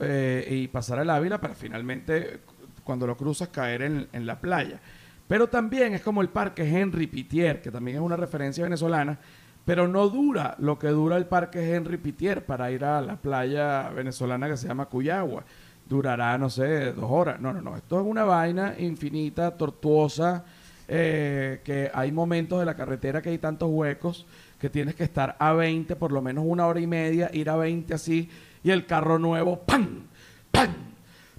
eh, 0.00 0.48
y 0.50 0.68
pasar 0.68 0.98
el 0.98 1.10
Ávila 1.10 1.40
para 1.40 1.54
finalmente, 1.54 2.40
cuando 2.82 3.06
lo 3.06 3.16
cruzas, 3.16 3.48
caer 3.48 3.82
en, 3.82 4.08
en 4.12 4.26
la 4.26 4.40
playa. 4.40 4.80
Pero 5.28 5.46
también 5.46 5.94
es 5.94 6.02
como 6.02 6.20
el 6.20 6.28
parque 6.28 6.68
Henry 6.68 7.06
Pitier, 7.06 7.62
que 7.62 7.70
también 7.70 7.98
es 7.98 8.02
una 8.02 8.16
referencia 8.16 8.64
venezolana, 8.64 9.18
pero 9.64 9.88
no 9.88 10.08
dura 10.08 10.56
lo 10.58 10.78
que 10.78 10.88
dura 10.88 11.16
el 11.16 11.26
parque 11.26 11.74
Henry 11.74 11.96
Pitier 11.96 12.44
para 12.44 12.70
ir 12.70 12.84
a 12.84 13.00
la 13.00 13.16
playa 13.16 13.88
venezolana 13.90 14.48
que 14.48 14.56
se 14.56 14.68
llama 14.68 14.86
Cuyagua. 14.86 15.44
Durará, 15.88 16.36
no 16.38 16.50
sé, 16.50 16.92
dos 16.92 17.10
horas. 17.10 17.40
No, 17.40 17.52
no, 17.52 17.60
no. 17.60 17.76
Esto 17.76 18.00
es 18.00 18.06
una 18.06 18.24
vaina 18.24 18.74
infinita, 18.78 19.56
tortuosa, 19.56 20.44
eh, 20.86 21.60
que 21.64 21.90
hay 21.92 22.12
momentos 22.12 22.58
de 22.58 22.66
la 22.66 22.74
carretera 22.74 23.22
que 23.22 23.30
hay 23.30 23.38
tantos 23.38 23.70
huecos 23.70 24.26
que 24.58 24.70
tienes 24.70 24.94
que 24.94 25.04
estar 25.04 25.36
a 25.38 25.52
20, 25.52 25.96
por 25.96 26.12
lo 26.12 26.22
menos 26.22 26.44
una 26.46 26.66
hora 26.66 26.80
y 26.80 26.86
media, 26.86 27.30
ir 27.32 27.50
a 27.50 27.56
20 27.56 27.92
así, 27.94 28.30
y 28.62 28.70
el 28.70 28.86
carro 28.86 29.18
nuevo, 29.18 29.60
¡pam! 29.60 30.06
¡pam! 30.50 30.74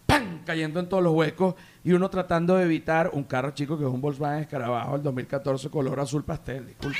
¡pam! 0.05 0.43
cayendo 0.45 0.79
en 0.79 0.87
todos 0.87 1.01
los 1.01 1.13
huecos 1.13 1.55
y 1.83 1.93
uno 1.93 2.09
tratando 2.09 2.55
de 2.55 2.65
evitar 2.65 3.09
un 3.13 3.23
carro 3.23 3.51
chico 3.51 3.77
que 3.77 3.83
es 3.83 3.89
un 3.89 4.01
Volkswagen 4.01 4.43
Escarabajo 4.43 4.93
del 4.93 5.03
2014 5.03 5.69
color 5.69 5.99
azul 5.99 6.23
pastel, 6.23 6.67
disculpa. 6.67 6.99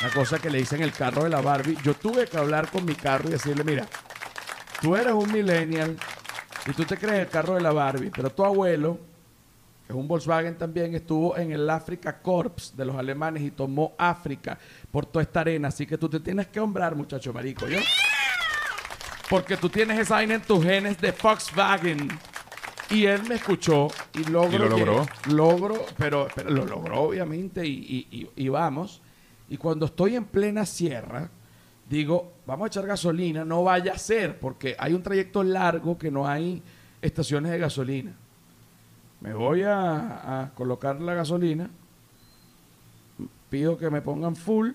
Una 0.00 0.10
cosa 0.10 0.38
que 0.38 0.48
le 0.50 0.58
dicen 0.58 0.82
el 0.82 0.92
carro 0.92 1.24
de 1.24 1.30
la 1.30 1.40
Barbie. 1.40 1.76
Yo 1.82 1.94
tuve 1.94 2.26
que 2.26 2.36
hablar 2.38 2.70
con 2.70 2.84
mi 2.84 2.94
carro 2.94 3.28
y 3.28 3.32
decirle, 3.32 3.64
mira, 3.64 3.86
tú 4.80 4.96
eres 4.96 5.12
un 5.12 5.30
millennial 5.30 5.96
y 6.66 6.72
tú 6.72 6.84
te 6.84 6.96
crees 6.96 7.20
el 7.20 7.28
carro 7.28 7.54
de 7.54 7.60
la 7.60 7.72
Barbie, 7.72 8.10
pero 8.10 8.30
tu 8.30 8.42
abuelo, 8.44 8.98
que 9.86 9.92
es 9.92 9.98
un 9.98 10.08
Volkswagen 10.08 10.56
también, 10.56 10.94
estuvo 10.94 11.36
en 11.36 11.52
el 11.52 11.68
Africa 11.68 12.18
Corps 12.22 12.74
de 12.74 12.84
los 12.86 12.96
alemanes 12.96 13.42
y 13.42 13.50
tomó 13.50 13.92
África 13.98 14.58
por 14.90 15.04
toda 15.04 15.22
esta 15.22 15.40
arena. 15.40 15.68
Así 15.68 15.86
que 15.86 15.98
tú 15.98 16.08
te 16.08 16.20
tienes 16.20 16.46
que 16.46 16.60
hombrar, 16.60 16.94
muchacho 16.96 17.32
marico, 17.34 17.68
¿yo? 17.68 17.78
Porque 19.28 19.56
tú 19.58 19.68
tienes 19.68 19.98
esa 19.98 20.14
vaina 20.14 20.34
en 20.34 20.42
tus 20.42 20.64
genes 20.64 20.98
de 20.98 21.12
Volkswagen. 21.12 22.08
Y 22.88 23.04
él 23.06 23.22
me 23.28 23.36
escuchó 23.36 23.86
y 24.14 24.24
logró. 24.24 24.52
Y 24.54 24.58
lo 24.58 24.68
logró. 24.68 25.06
que- 25.22 25.30
logro, 25.30 25.86
pero, 25.96 26.26
pero 26.34 26.50
lo 26.50 26.64
logró 26.64 27.02
obviamente 27.02 27.64
y- 27.64 28.28
y 28.34 28.48
vamos. 28.48 29.00
Y 29.50 29.56
cuando 29.56 29.86
estoy 29.86 30.14
en 30.14 30.24
plena 30.24 30.64
sierra, 30.64 31.28
digo, 31.88 32.34
vamos 32.46 32.64
a 32.64 32.68
echar 32.68 32.86
gasolina, 32.86 33.44
no 33.44 33.64
vaya 33.64 33.92
a 33.92 33.98
ser, 33.98 34.38
porque 34.38 34.76
hay 34.78 34.94
un 34.94 35.02
trayecto 35.02 35.42
largo 35.42 35.98
que 35.98 36.08
no 36.08 36.26
hay 36.26 36.62
estaciones 37.02 37.50
de 37.50 37.58
gasolina. 37.58 38.14
Me 39.20 39.34
voy 39.34 39.62
a, 39.66 40.52
colocar 40.54 41.00
la 41.00 41.14
gasolina, 41.14 41.68
pido 43.50 43.76
que 43.76 43.90
me 43.90 44.00
pongan 44.00 44.36
full, 44.36 44.70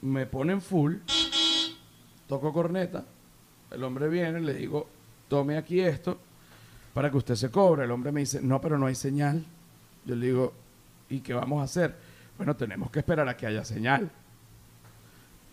me 0.00 0.24
ponen 0.24 0.62
full, 0.62 0.94
toco 2.26 2.52
corneta, 2.54 3.04
el 3.70 3.84
hombre 3.84 4.08
viene, 4.08 4.40
le 4.40 4.54
digo, 4.54 4.88
tome 5.28 5.58
aquí 5.58 5.80
esto 5.80 6.18
para 6.94 7.10
que 7.10 7.18
usted 7.18 7.34
se 7.34 7.50
cobre. 7.50 7.84
El 7.84 7.90
hombre 7.90 8.10
me 8.10 8.20
dice, 8.20 8.40
no, 8.40 8.58
pero 8.58 8.78
no 8.78 8.86
hay 8.86 8.94
señal. 8.94 9.44
Yo 10.06 10.16
le 10.16 10.26
digo, 10.26 10.54
¿y 11.10 11.20
qué 11.20 11.34
vamos 11.34 11.60
a 11.60 11.64
hacer? 11.64 11.94
Bueno, 12.36 12.54
tenemos 12.56 12.90
que 12.90 12.98
esperar 13.00 13.28
a 13.28 13.36
que 13.36 13.46
haya 13.46 13.64
señal. 13.64 14.10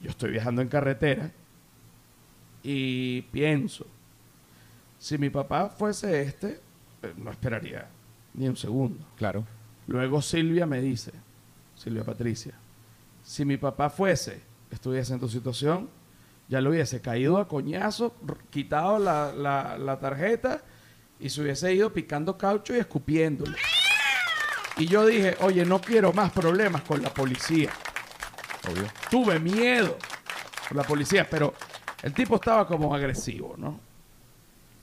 Yo 0.01 0.09
estoy 0.09 0.31
viajando 0.31 0.61
en 0.61 0.67
carretera 0.67 1.31
y 2.61 3.21
pienso, 3.23 3.85
si 4.99 5.17
mi 5.17 5.29
papá 5.29 5.69
fuese 5.69 6.21
este, 6.21 6.59
eh, 7.01 7.13
no 7.17 7.31
esperaría 7.31 7.87
ni 8.33 8.47
un 8.47 8.57
segundo. 8.57 9.05
Claro. 9.17 9.45
Luego 9.87 10.21
Silvia 10.21 10.65
me 10.65 10.81
dice, 10.81 11.11
Silvia 11.75 12.03
Patricia, 12.03 12.53
si 13.23 13.45
mi 13.45 13.57
papá 13.57 13.89
fuese, 13.89 14.41
estuviese 14.71 15.13
en 15.13 15.19
tu 15.19 15.29
situación, 15.29 15.89
ya 16.49 16.59
lo 16.61 16.69
hubiese 16.71 16.99
caído 17.01 17.37
a 17.37 17.47
coñazo, 17.47 18.15
quitado 18.49 18.99
la, 18.99 19.31
la- 19.33 19.77
la 19.77 19.99
tarjeta 19.99 20.61
y 21.19 21.29
se 21.29 21.41
hubiese 21.41 21.73
ido 21.73 21.93
picando 21.93 22.37
caucho 22.37 22.75
y 22.75 22.79
escupiéndole. 22.79 23.55
Y 24.77 24.87
yo 24.87 25.05
dije, 25.05 25.35
oye, 25.41 25.65
no 25.65 25.79
quiero 25.79 26.13
más 26.13 26.31
problemas 26.31 26.81
con 26.83 27.01
la 27.01 27.13
policía. 27.13 27.69
Obvio. 28.69 28.85
Tuve 29.09 29.39
miedo 29.39 29.97
por 30.67 30.77
la 30.77 30.83
policía, 30.83 31.27
pero 31.29 31.53
el 32.01 32.13
tipo 32.13 32.35
estaba 32.35 32.67
como 32.67 32.93
agresivo, 32.93 33.55
¿no? 33.57 33.79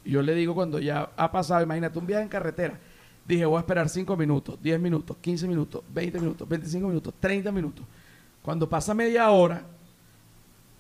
Y 0.05 0.13
yo 0.13 0.23
le 0.23 0.35
digo 0.35 0.55
cuando 0.55 0.79
ya 0.79 1.11
ha 1.17 1.31
pasado, 1.31 1.63
imagínate, 1.63 1.99
un 1.99 2.07
viaje 2.07 2.23
en 2.23 2.29
carretera. 2.29 2.79
Dije, 3.27 3.45
voy 3.45 3.59
a 3.59 3.61
esperar 3.61 3.89
5 3.89 4.17
minutos, 4.17 4.59
10 4.63 4.81
minutos, 4.81 5.17
15 5.21 5.47
minutos, 5.47 5.83
20 5.93 6.19
minutos, 6.19 6.49
25 6.49 6.89
minutos, 6.89 7.15
30 7.21 7.53
minutos. 7.53 7.85
Cuando 8.43 8.69
pasa 8.69 8.95
media 8.95 9.31
hora, 9.31 9.63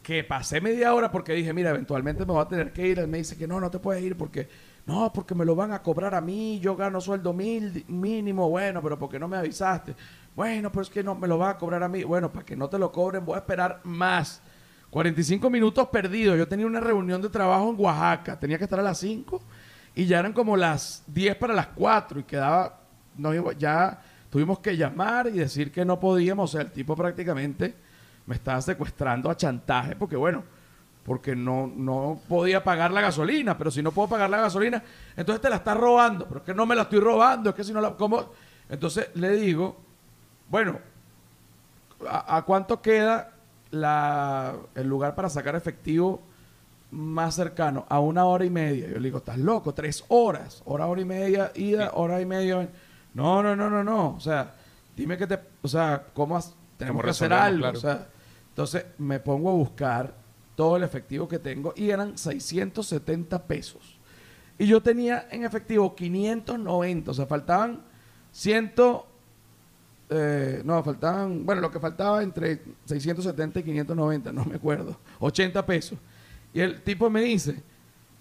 que 0.02 0.24
pasé 0.24 0.60
media 0.60 0.94
hora 0.94 1.10
porque 1.12 1.32
dije, 1.34 1.52
mira, 1.52 1.70
eventualmente 1.70 2.24
me 2.24 2.32
voy 2.32 2.42
a 2.42 2.48
tener 2.48 2.72
que 2.72 2.88
ir. 2.88 2.98
Él 2.98 3.08
me 3.08 3.18
dice 3.18 3.36
que 3.36 3.46
no, 3.46 3.60
no 3.60 3.70
te 3.70 3.78
puedes 3.78 4.02
ir 4.02 4.16
porque, 4.16 4.48
no, 4.90 5.12
porque 5.12 5.36
me 5.36 5.44
lo 5.44 5.54
van 5.54 5.72
a 5.72 5.82
cobrar 5.82 6.16
a 6.16 6.20
mí, 6.20 6.58
yo 6.58 6.74
gano 6.74 7.00
sueldo 7.00 7.32
mil, 7.32 7.84
mínimo, 7.86 8.50
bueno, 8.50 8.82
pero 8.82 8.98
porque 8.98 9.20
no 9.20 9.28
me 9.28 9.36
avisaste. 9.36 9.94
Bueno, 10.34 10.72
pero 10.72 10.82
es 10.82 10.90
que 10.90 11.04
no 11.04 11.14
me 11.14 11.28
lo 11.28 11.38
van 11.38 11.50
a 11.50 11.58
cobrar 11.58 11.82
a 11.84 11.88
mí. 11.88 12.02
Bueno, 12.02 12.32
para 12.32 12.44
que 12.44 12.56
no 12.56 12.68
te 12.68 12.76
lo 12.76 12.90
cobren, 12.90 13.24
voy 13.24 13.36
a 13.36 13.38
esperar 13.38 13.80
más. 13.84 14.42
45 14.90 15.48
minutos 15.48 15.86
perdidos. 15.88 16.36
Yo 16.36 16.48
tenía 16.48 16.66
una 16.66 16.80
reunión 16.80 17.22
de 17.22 17.28
trabajo 17.28 17.70
en 17.70 17.76
Oaxaca, 17.78 18.40
tenía 18.40 18.58
que 18.58 18.64
estar 18.64 18.80
a 18.80 18.82
las 18.82 18.98
5 18.98 19.40
y 19.94 20.06
ya 20.06 20.18
eran 20.18 20.32
como 20.32 20.56
las 20.56 21.04
10 21.06 21.36
para 21.36 21.54
las 21.54 21.68
4 21.68 22.18
y 22.18 22.22
quedaba, 22.24 22.80
no, 23.16 23.52
ya 23.52 24.02
tuvimos 24.28 24.58
que 24.58 24.76
llamar 24.76 25.28
y 25.28 25.38
decir 25.38 25.70
que 25.70 25.84
no 25.84 26.00
podíamos. 26.00 26.50
O 26.50 26.52
sea, 26.52 26.62
el 26.62 26.72
tipo 26.72 26.96
prácticamente 26.96 27.76
me 28.26 28.34
estaba 28.34 28.60
secuestrando 28.60 29.30
a 29.30 29.36
chantaje 29.36 29.94
porque, 29.94 30.16
bueno, 30.16 30.42
porque 31.04 31.34
no, 31.34 31.66
no 31.66 32.20
podía 32.28 32.62
pagar 32.62 32.90
la 32.92 33.00
gasolina, 33.00 33.56
pero 33.58 33.70
si 33.70 33.82
no 33.82 33.90
puedo 33.92 34.08
pagar 34.08 34.30
la 34.30 34.38
gasolina, 34.40 34.82
entonces 35.16 35.40
te 35.40 35.50
la 35.50 35.56
estás 35.56 35.76
robando, 35.76 36.26
pero 36.26 36.40
es 36.40 36.46
que 36.46 36.54
no 36.54 36.66
me 36.66 36.76
la 36.76 36.82
estoy 36.82 37.00
robando, 37.00 37.50
es 37.50 37.56
que 37.56 37.64
si 37.64 37.72
no 37.72 37.80
la... 37.80 37.94
¿cómo? 37.96 38.26
Entonces 38.68 39.08
le 39.14 39.30
digo, 39.32 39.76
bueno, 40.48 40.78
¿a, 42.08 42.36
a 42.36 42.42
cuánto 42.42 42.80
queda 42.82 43.32
la, 43.70 44.54
el 44.74 44.86
lugar 44.88 45.14
para 45.14 45.28
sacar 45.28 45.56
efectivo 45.56 46.20
más 46.90 47.34
cercano? 47.34 47.86
A 47.88 47.98
una 48.00 48.24
hora 48.26 48.44
y 48.44 48.50
media. 48.50 48.88
Yo 48.88 48.94
le 48.98 49.08
digo, 49.08 49.18
estás 49.18 49.38
loco, 49.38 49.74
tres 49.74 50.04
horas, 50.08 50.62
hora, 50.66 50.86
hora 50.86 51.00
y 51.00 51.04
media, 51.04 51.50
ida, 51.54 51.90
hora 51.94 52.20
y 52.20 52.26
media. 52.26 52.68
No, 53.14 53.42
no, 53.42 53.56
no, 53.56 53.68
no, 53.70 53.82
no. 53.82 54.14
O 54.16 54.20
sea, 54.20 54.52
dime 54.96 55.16
que 55.16 55.26
te, 55.26 55.38
o 55.62 55.68
sea, 55.68 56.04
¿cómo 56.14 56.36
has- 56.36 56.54
tenemos 56.76 57.00
¿Cómo 57.00 57.04
que 57.04 57.10
hacer 57.10 57.32
algo? 57.32 57.60
Claro. 57.62 57.78
O 57.78 57.80
sea, 57.80 58.06
entonces 58.50 58.84
me 58.98 59.18
pongo 59.20 59.50
a 59.50 59.54
buscar 59.54 60.19
todo 60.60 60.76
el 60.76 60.82
efectivo 60.82 61.26
que 61.26 61.38
tengo 61.38 61.72
y 61.74 61.88
eran 61.88 62.18
670 62.18 63.46
pesos. 63.46 63.98
Y 64.58 64.66
yo 64.66 64.82
tenía 64.82 65.26
en 65.30 65.42
efectivo 65.42 65.96
590, 65.96 67.10
o 67.10 67.14
sea, 67.14 67.24
faltaban 67.24 67.80
100, 68.30 68.74
eh, 70.10 70.60
no, 70.62 70.84
faltaban, 70.84 71.46
bueno, 71.46 71.62
lo 71.62 71.70
que 71.70 71.80
faltaba 71.80 72.22
entre 72.22 72.60
670 72.84 73.60
y 73.60 73.62
590, 73.62 74.32
no 74.34 74.44
me 74.44 74.56
acuerdo, 74.56 74.98
80 75.20 75.64
pesos. 75.64 75.98
Y 76.52 76.60
el 76.60 76.82
tipo 76.82 77.08
me 77.08 77.22
dice, 77.22 77.62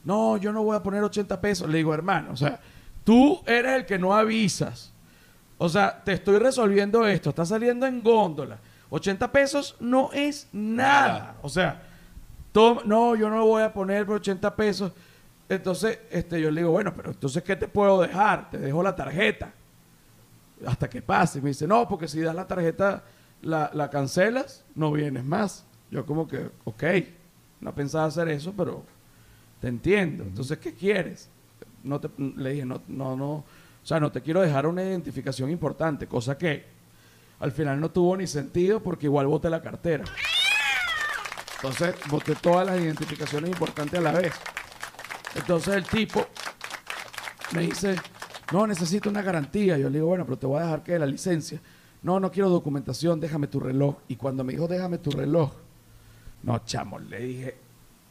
no, 0.06 0.38
yo 0.38 0.54
no 0.54 0.64
voy 0.64 0.78
a 0.78 0.82
poner 0.82 1.04
80 1.04 1.42
pesos. 1.42 1.68
Le 1.68 1.80
digo, 1.80 1.94
hermano, 1.94 2.32
o 2.32 2.38
sea, 2.38 2.62
tú 3.04 3.42
eres 3.46 3.80
el 3.80 3.86
que 3.86 4.00
no 4.00 4.16
avisas. 4.16 4.94
O 5.58 5.68
sea, 5.68 6.06
te 6.06 6.14
estoy 6.14 6.38
resolviendo 6.38 7.06
esto, 7.06 7.32
está 7.32 7.46
saliendo 7.46 7.86
en 7.86 8.02
góndola. 8.02 8.60
80 8.92 9.30
pesos 9.30 9.76
no 9.82 10.10
es 10.14 10.48
nada. 10.54 11.08
Nada. 11.08 11.36
O 11.42 11.50
sea, 11.50 11.89
no, 12.54 13.16
yo 13.16 13.30
no 13.30 13.46
voy 13.46 13.64
a 13.64 13.74
poner 13.74 14.06
por 14.06 14.18
80 14.18 14.56
pesos. 14.56 14.92
Entonces, 15.48 16.00
este, 16.12 16.40
yo 16.42 16.52
le 16.52 16.62
digo, 16.62 16.72
bueno, 16.72 16.94
pero 16.96 17.12
entonces, 17.12 17.42
¿qué 17.44 17.56
te 17.56 17.68
puedo 17.68 18.02
dejar? 18.02 18.50
Te 18.50 18.58
dejo 18.58 18.84
la 18.84 18.96
tarjeta. 18.96 19.54
Hasta 20.66 20.90
que 20.90 21.02
pase. 21.02 21.42
Me 21.42 21.50
dice, 21.50 21.68
no, 21.68 21.88
porque 21.88 22.08
si 22.08 22.22
das 22.22 22.36
la 22.36 22.48
tarjeta, 22.48 23.04
la, 23.42 23.72
la 23.74 23.90
cancelas, 23.90 24.66
no 24.76 24.92
vienes 24.92 25.24
más. 25.24 25.66
Yo 25.90 26.06
como 26.06 26.28
que, 26.28 26.50
ok, 26.66 26.84
no 27.62 27.74
pensaba 27.74 28.06
hacer 28.06 28.30
eso, 28.30 28.54
pero 28.56 28.84
te 29.60 29.68
entiendo. 29.68 30.24
Entonces, 30.24 30.58
¿qué 30.60 30.74
quieres? 30.74 31.30
No 31.84 32.00
te, 32.00 32.10
le 32.18 32.52
dije, 32.52 32.66
no, 32.66 32.82
no, 32.88 33.16
no, 33.16 33.32
o 33.32 33.46
sea, 33.84 34.00
no 34.00 34.12
te 34.12 34.22
quiero 34.22 34.42
dejar 34.42 34.68
una 34.68 34.84
identificación 34.84 35.50
importante, 35.50 36.08
cosa 36.08 36.38
que 36.38 36.66
al 37.40 37.52
final 37.52 37.80
no 37.80 37.90
tuvo 37.90 38.18
ni 38.18 38.28
sentido 38.28 38.82
porque 38.84 39.06
igual 39.06 39.28
boté 39.28 39.50
la 39.50 39.62
cartera. 39.62 40.04
Entonces, 41.62 41.96
boté 42.10 42.36
todas 42.36 42.66
las 42.66 42.80
identificaciones 42.80 43.52
importantes 43.52 44.00
a 44.00 44.02
la 44.02 44.14
vez. 44.14 44.34
Entonces 45.36 45.76
el 45.76 45.84
tipo 45.84 46.26
me 47.54 47.62
dice, 47.62 47.96
no, 48.52 48.66
necesito 48.66 49.10
una 49.10 49.22
garantía. 49.22 49.78
Yo 49.78 49.90
le 49.90 49.98
digo, 49.98 50.08
bueno, 50.08 50.26
pero 50.26 50.38
te 50.38 50.48
voy 50.48 50.60
a 50.60 50.64
dejar 50.64 50.84
que 50.84 50.98
la 50.98 51.06
licencia. 51.06 51.60
No, 52.02 52.20
no 52.20 52.32
quiero 52.32 52.50
documentación, 52.50 53.20
déjame 53.20 53.48
tu 53.48 53.60
reloj. 53.60 53.98
Y 54.08 54.16
cuando 54.16 54.44
me 54.44 54.54
dijo, 54.54 54.68
déjame 54.68 55.00
tu 55.00 55.12
reloj, 55.12 55.52
no, 56.44 56.60
chamo, 56.66 56.98
le 57.00 57.20
dije, 57.20 57.58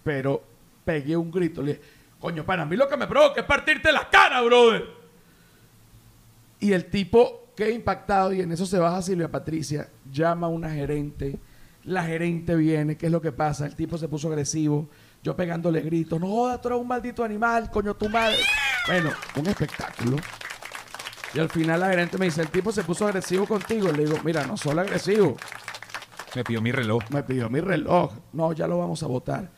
pero 0.04 0.42
pegué 0.84 1.16
un 1.16 1.30
grito. 1.30 1.62
Le 1.62 1.74
dije, 1.74 1.84
coño, 2.20 2.44
para 2.44 2.64
mí 2.66 2.76
lo 2.76 2.88
que 2.88 2.96
me 2.96 3.06
provoca 3.06 3.40
es 3.40 3.46
partirte 3.46 3.90
la 3.90 4.08
cara, 4.10 4.42
brother. 4.42 4.84
Y 6.60 6.72
el 6.72 6.86
tipo 6.86 7.48
queda 7.56 7.70
impactado 7.70 8.32
y 8.32 8.40
en 8.40 8.52
eso 8.52 8.66
se 8.66 8.78
baja 8.78 9.00
Silvia 9.00 9.30
Patricia, 9.30 9.88
llama 10.10 10.48
a 10.48 10.50
una 10.50 10.70
gerente. 10.70 11.38
La 11.88 12.04
gerente 12.04 12.54
viene, 12.54 12.96
¿qué 12.98 13.06
es 13.06 13.12
lo 13.12 13.22
que 13.22 13.32
pasa? 13.32 13.64
El 13.64 13.74
tipo 13.74 13.96
se 13.96 14.08
puso 14.08 14.28
agresivo, 14.28 14.88
yo 15.22 15.34
pegándole 15.34 15.80
gritos, 15.80 16.20
no 16.20 16.26
jodas, 16.26 16.60
tú 16.60 16.68
eres 16.68 16.80
un 16.80 16.86
maldito 16.86 17.24
animal, 17.24 17.70
coño 17.70 17.94
tu 17.94 18.10
madre. 18.10 18.36
Bueno, 18.86 19.10
un 19.36 19.46
espectáculo. 19.46 20.16
Y 21.32 21.38
al 21.38 21.48
final 21.48 21.80
la 21.80 21.88
gerente 21.88 22.18
me 22.18 22.26
dice, 22.26 22.42
el 22.42 22.50
tipo 22.50 22.72
se 22.72 22.84
puso 22.84 23.06
agresivo 23.06 23.46
contigo. 23.46 23.90
Le 23.90 24.04
digo, 24.04 24.18
mira, 24.22 24.46
no 24.46 24.56
solo 24.58 24.82
agresivo, 24.82 25.36
Me 26.36 26.44
pidió 26.44 26.60
mi 26.60 26.72
reloj. 26.72 27.02
me 27.10 27.22
pidió 27.22 27.48
mi 27.48 27.60
reloj. 27.60 28.12
No, 28.34 28.52
ya 28.52 28.66
lo 28.66 28.78
vamos 28.78 29.02
a 29.02 29.06
votar. 29.06 29.48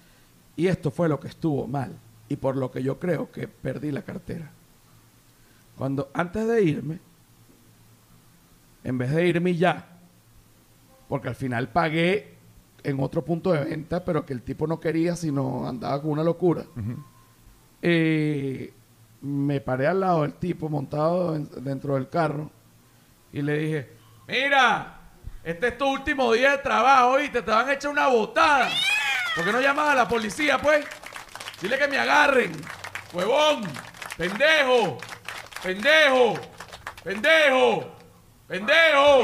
Y 0.54 0.68
esto 0.68 0.92
fue 0.92 1.08
lo 1.08 1.18
que 1.18 1.26
estuvo 1.28 1.66
mal. 1.66 1.96
Y 2.28 2.36
por 2.36 2.56
lo 2.56 2.70
que 2.70 2.80
yo 2.82 3.00
creo 3.00 3.32
que 3.32 3.48
perdí 3.48 3.90
la 3.90 4.02
cartera. 4.02 4.52
Cuando 5.76 6.10
antes 6.14 6.46
de 6.46 6.62
irme, 6.62 7.00
en 8.84 8.98
vez 8.98 9.10
de 9.10 9.26
irme 9.26 9.56
ya, 9.56 9.89
porque 11.10 11.26
al 11.28 11.34
final 11.34 11.68
pagué 11.68 12.36
en 12.84 12.98
otro 13.00 13.22
punto 13.24 13.52
de 13.52 13.64
venta, 13.64 14.02
pero 14.04 14.24
que 14.24 14.32
el 14.32 14.42
tipo 14.42 14.66
no 14.66 14.78
quería, 14.80 15.16
sino 15.16 15.68
andaba 15.68 16.00
con 16.00 16.12
una 16.12 16.22
locura. 16.22 16.62
Eh, 17.82 18.72
me 19.22 19.60
paré 19.60 19.86
al 19.86 20.00
lado 20.00 20.22
del 20.22 20.34
tipo 20.34 20.68
montado 20.68 21.34
en- 21.36 21.48
dentro 21.64 21.94
del 21.94 22.08
carro 22.08 22.50
y 23.32 23.42
le 23.42 23.58
dije, 23.58 23.90
mira, 24.28 24.98
este 25.44 25.68
es 25.68 25.78
tu 25.78 25.86
último 25.90 26.32
día 26.32 26.52
de 26.52 26.58
trabajo 26.58 27.18
y 27.20 27.28
te, 27.28 27.42
te 27.42 27.50
van 27.50 27.68
a 27.68 27.72
echar 27.74 27.90
una 27.90 28.06
botada. 28.08 28.68
¿Por 29.34 29.44
qué 29.44 29.52
no 29.52 29.60
llamas 29.60 29.88
a 29.90 29.94
la 29.94 30.08
policía, 30.08 30.58
pues? 30.58 30.84
Dile 31.60 31.76
que 31.78 31.88
me 31.88 31.98
agarren. 31.98 32.52
Huevón, 33.12 33.62
pendejo, 34.16 34.96
pendejo, 35.62 36.34
pendejo, 37.02 37.94
pendejo. 38.46 39.20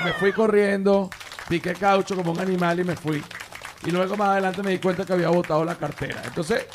Y 0.00 0.04
me 0.04 0.12
fui 0.14 0.32
corriendo, 0.32 1.10
piqué 1.48 1.74
caucho 1.74 2.16
como 2.16 2.32
un 2.32 2.40
animal 2.40 2.80
y 2.80 2.84
me 2.84 2.96
fui. 2.96 3.22
Y 3.86 3.90
luego 3.90 4.16
más 4.16 4.30
adelante 4.30 4.62
me 4.62 4.72
di 4.72 4.78
cuenta 4.78 5.04
que 5.04 5.12
había 5.12 5.28
botado 5.28 5.64
la 5.64 5.76
cartera. 5.76 6.22
Entonces, 6.24 6.66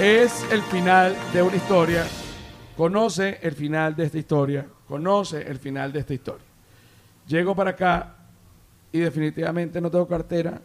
es 0.00 0.44
el 0.50 0.62
final 0.62 1.16
de 1.32 1.42
una 1.42 1.56
historia. 1.56 2.04
Conoce 2.76 3.38
el 3.42 3.54
final 3.54 3.94
de 3.94 4.04
esta 4.04 4.18
historia. 4.18 4.66
Conoce 4.86 5.42
el 5.42 5.58
final 5.58 5.92
de 5.92 6.00
esta 6.00 6.14
historia. 6.14 6.46
Llego 7.26 7.54
para 7.54 7.70
acá 7.70 8.16
y 8.90 8.98
definitivamente 8.98 9.80
no 9.80 9.90
tengo 9.90 10.06
cartera 10.06 10.60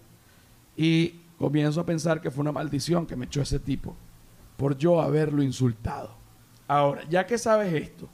y 0.75 1.21
comienzo 1.38 1.82
a 1.82 1.86
pensar 1.86 2.19
que 2.19 2.32
fue 2.32 2.41
una 2.41 2.51
maldición 2.51 3.06
que 3.06 3.15
me 3.15 3.25
echó 3.25 3.41
ese 3.41 3.60
tipo 3.60 3.95
por 4.58 4.77
yo 4.77 4.99
haberlo 5.01 5.43
insultado. 5.43 6.10
Ahora, 6.67 7.03
ya 7.08 7.25
que 7.25 7.38
sabes 7.38 7.73
esto, 7.73 8.10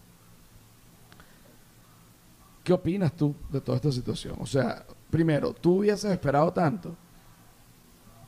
¿qué 2.64 2.74
opinas 2.74 3.16
tú 3.16 3.36
de 3.50 3.62
toda 3.62 3.76
esta 3.78 3.92
situación? 3.92 4.36
O 4.40 4.46
sea, 4.46 4.86
primero, 5.10 5.54
¿tú 5.54 5.80
hubieses 5.80 6.12
esperado 6.12 6.52
tanto? 6.52 6.96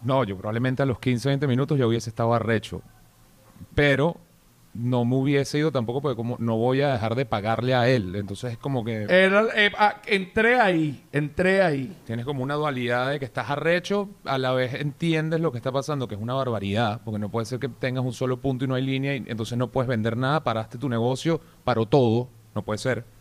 No, 0.03 0.23
yo 0.23 0.37
probablemente 0.37 0.83
a 0.83 0.85
los 0.85 0.99
15, 0.99 1.29
20 1.29 1.47
minutos 1.47 1.79
ya 1.79 1.87
hubiese 1.87 2.09
estado 2.09 2.33
arrecho. 2.33 2.81
Pero 3.73 4.17
no 4.75 5.05
me 5.05 5.15
hubiese 5.15 5.57
ido 5.57 5.71
tampoco 5.71 6.01
porque 6.01 6.17
como 6.17 6.35
no 6.37 6.57
voy 6.57 6.81
a 6.81 6.91
dejar 6.91 7.15
de 7.15 7.25
pagarle 7.25 7.73
a 7.73 7.87
él. 7.87 8.15
Entonces 8.15 8.53
es 8.53 8.57
como 8.57 8.83
que 8.83 9.03
Era, 9.03 9.45
eh, 9.55 9.71
ah, 9.77 10.01
entré 10.05 10.59
ahí, 10.59 11.03
entré 11.11 11.61
ahí. 11.61 11.97
tienes 12.05 12.25
como 12.25 12.43
una 12.43 12.55
dualidad 12.55 13.11
de 13.11 13.19
que 13.19 13.25
estás 13.25 13.49
arrecho, 13.49 14.09
a 14.25 14.37
la 14.37 14.51
vez 14.51 14.73
entiendes 14.75 15.39
lo 15.39 15.51
que 15.51 15.57
está 15.57 15.71
pasando, 15.71 16.07
que 16.07 16.15
es 16.15 16.21
una 16.21 16.33
barbaridad, 16.33 17.01
porque 17.05 17.19
no 17.19 17.29
puede 17.29 17.45
ser 17.45 17.59
que 17.59 17.69
tengas 17.69 18.03
un 18.03 18.13
solo 18.13 18.41
punto 18.41 18.65
y 18.65 18.67
no 18.67 18.75
hay 18.75 18.85
línea 18.85 19.15
y 19.15 19.23
entonces 19.27 19.57
no 19.57 19.71
puedes 19.71 19.87
vender 19.87 20.17
nada, 20.17 20.43
paraste 20.43 20.77
tu 20.77 20.89
negocio, 20.89 21.39
paró 21.63 21.85
todo, 21.85 22.29
no 22.53 22.63
puede 22.63 22.77
ser. 22.77 23.14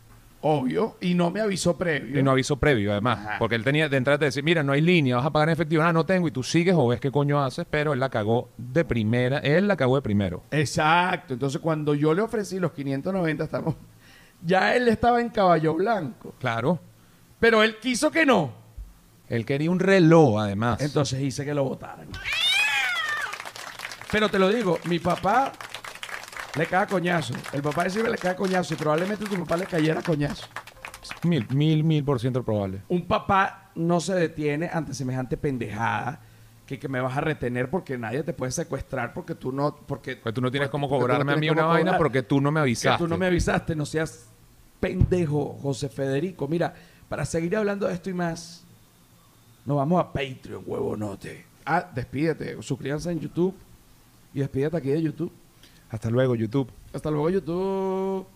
Obvio, 0.47 0.97
y 1.01 1.15
no 1.15 1.31
me 1.31 1.41
avisó 1.41 1.75
previo. 1.75 2.19
Y 2.19 2.21
no 2.21 2.29
aviso 2.29 2.57
previo, 2.57 2.91
además. 2.91 3.17
Ajá. 3.17 3.35
Porque 3.39 3.55
él 3.55 3.63
tenía 3.63 3.89
de 3.89 3.97
entrada 3.97 4.19
te 4.19 4.25
decir, 4.25 4.43
mira, 4.43 4.61
no 4.61 4.73
hay 4.73 4.81
línea, 4.81 5.15
vas 5.15 5.25
a 5.25 5.31
pagar 5.31 5.49
en 5.49 5.53
efectivo. 5.53 5.81
Ah, 5.81 5.91
no 5.91 6.05
tengo. 6.05 6.27
Y 6.27 6.31
tú 6.31 6.43
sigues 6.43 6.75
o 6.77 6.87
ves 6.87 6.99
qué 6.99 7.09
coño 7.09 7.43
haces, 7.43 7.65
pero 7.67 7.93
él 7.93 7.99
la 7.99 8.09
cagó 8.09 8.49
de 8.55 8.85
primera. 8.85 9.39
Él 9.39 9.67
la 9.67 9.75
cagó 9.75 9.95
de 9.95 10.03
primero. 10.03 10.43
Exacto. 10.51 11.33
Entonces, 11.33 11.59
cuando 11.59 11.95
yo 11.95 12.13
le 12.13 12.21
ofrecí 12.21 12.59
los 12.59 12.73
590, 12.73 13.43
estamos. 13.43 13.75
Ya 14.43 14.75
él 14.75 14.87
estaba 14.89 15.21
en 15.21 15.29
caballo 15.29 15.73
blanco. 15.73 16.35
Claro. 16.37 16.79
Pero 17.39 17.63
él 17.63 17.77
quiso 17.81 18.11
que 18.11 18.27
no. 18.27 18.53
Él 19.27 19.45
quería 19.45 19.71
un 19.71 19.79
reloj, 19.79 20.39
además. 20.41 20.79
Entonces 20.81 21.19
hice 21.21 21.43
que 21.43 21.55
lo 21.55 21.63
votaran. 21.63 22.09
Pero 24.11 24.29
te 24.29 24.37
lo 24.37 24.49
digo, 24.49 24.77
mi 24.83 24.99
papá 24.99 25.51
le 26.57 26.65
cae 26.67 26.87
coñazo. 26.87 27.33
El 27.53 27.61
papá 27.61 27.83
de 27.85 27.89
Silvia 27.89 28.09
le 28.11 28.17
cae 28.17 28.35
coñazo 28.35 28.73
y 28.73 28.77
probablemente 28.77 29.25
tu 29.25 29.35
papá 29.37 29.57
le 29.57 29.65
cayera 29.65 30.01
coñazo. 30.01 30.45
Mil, 31.23 31.45
mil, 31.51 31.83
mil 31.83 32.03
por 32.03 32.19
ciento 32.19 32.43
probable. 32.43 32.81
Un 32.87 33.05
papá 33.05 33.71
no 33.75 33.99
se 33.99 34.15
detiene 34.15 34.69
ante 34.71 34.93
semejante 34.93 35.37
pendejada 35.37 36.19
que, 36.65 36.79
que 36.79 36.87
me 36.87 36.99
vas 36.99 37.15
a 37.15 37.21
retener 37.21 37.69
porque 37.69 37.97
nadie 37.97 38.23
te 38.23 38.33
puede 38.33 38.51
secuestrar 38.51 39.13
porque 39.13 39.35
tú 39.35 39.51
no... 39.51 39.75
Porque, 39.75 40.15
Pues 40.15 40.33
tú 40.33 40.41
no 40.41 40.49
tienes 40.49 40.69
cómo 40.69 40.87
no 40.87 40.97
cobrarme 40.97 41.33
a 41.33 41.35
mí 41.35 41.49
una 41.49 41.65
vaina 41.65 41.97
porque 41.97 42.23
tú 42.23 42.41
no 42.41 42.51
me 42.51 42.59
Que 42.59 42.61
avisaste. 42.63 43.03
tú 43.03 43.07
no 43.07 43.17
me 43.17 43.27
avisaste, 43.27 43.75
no 43.75 43.85
seas 43.85 44.27
pendejo, 44.79 45.57
José 45.61 45.89
Federico. 45.89 46.47
Mira, 46.47 46.73
para 47.07 47.25
seguir 47.25 47.55
hablando 47.55 47.87
de 47.87 47.93
esto 47.93 48.09
y 48.09 48.13
más, 48.13 48.63
nos 49.65 49.77
vamos 49.77 49.99
a 50.01 50.11
Patreon, 50.11 50.63
huevonote. 50.65 51.45
Ah, 51.65 51.87
despídete, 51.93 52.61
suscríbanse 52.61 53.11
en 53.11 53.19
YouTube 53.19 53.55
y 54.33 54.39
despídete 54.39 54.77
aquí 54.77 54.89
de 54.89 55.01
YouTube. 55.01 55.31
Hasta 55.95 56.09
luego, 56.09 56.35
YouTube. 56.35 56.69
Hasta 56.91 57.09
luego, 57.09 57.29
YouTube. 57.29 58.27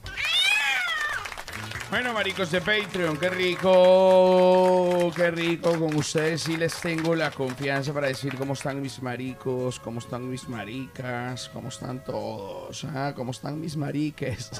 Bueno, 1.89 2.13
maricos 2.13 2.51
de 2.51 2.61
Patreon, 2.61 3.17
qué 3.17 3.29
rico, 3.29 5.11
qué 5.13 5.29
rico. 5.29 5.77
Con 5.77 5.93
ustedes 5.93 6.41
sí 6.43 6.55
les 6.55 6.79
tengo 6.79 7.15
la 7.15 7.31
confianza 7.31 7.93
para 7.93 8.07
decir 8.07 8.37
cómo 8.37 8.53
están 8.53 8.81
mis 8.81 9.01
maricos, 9.01 9.77
cómo 9.81 9.99
están 9.99 10.29
mis 10.29 10.47
maricas, 10.47 11.49
cómo 11.53 11.67
están 11.67 12.01
todos, 12.01 12.85
ah, 12.85 13.11
cómo 13.13 13.31
están 13.31 13.59
mis 13.59 13.75
mariques. 13.75 14.51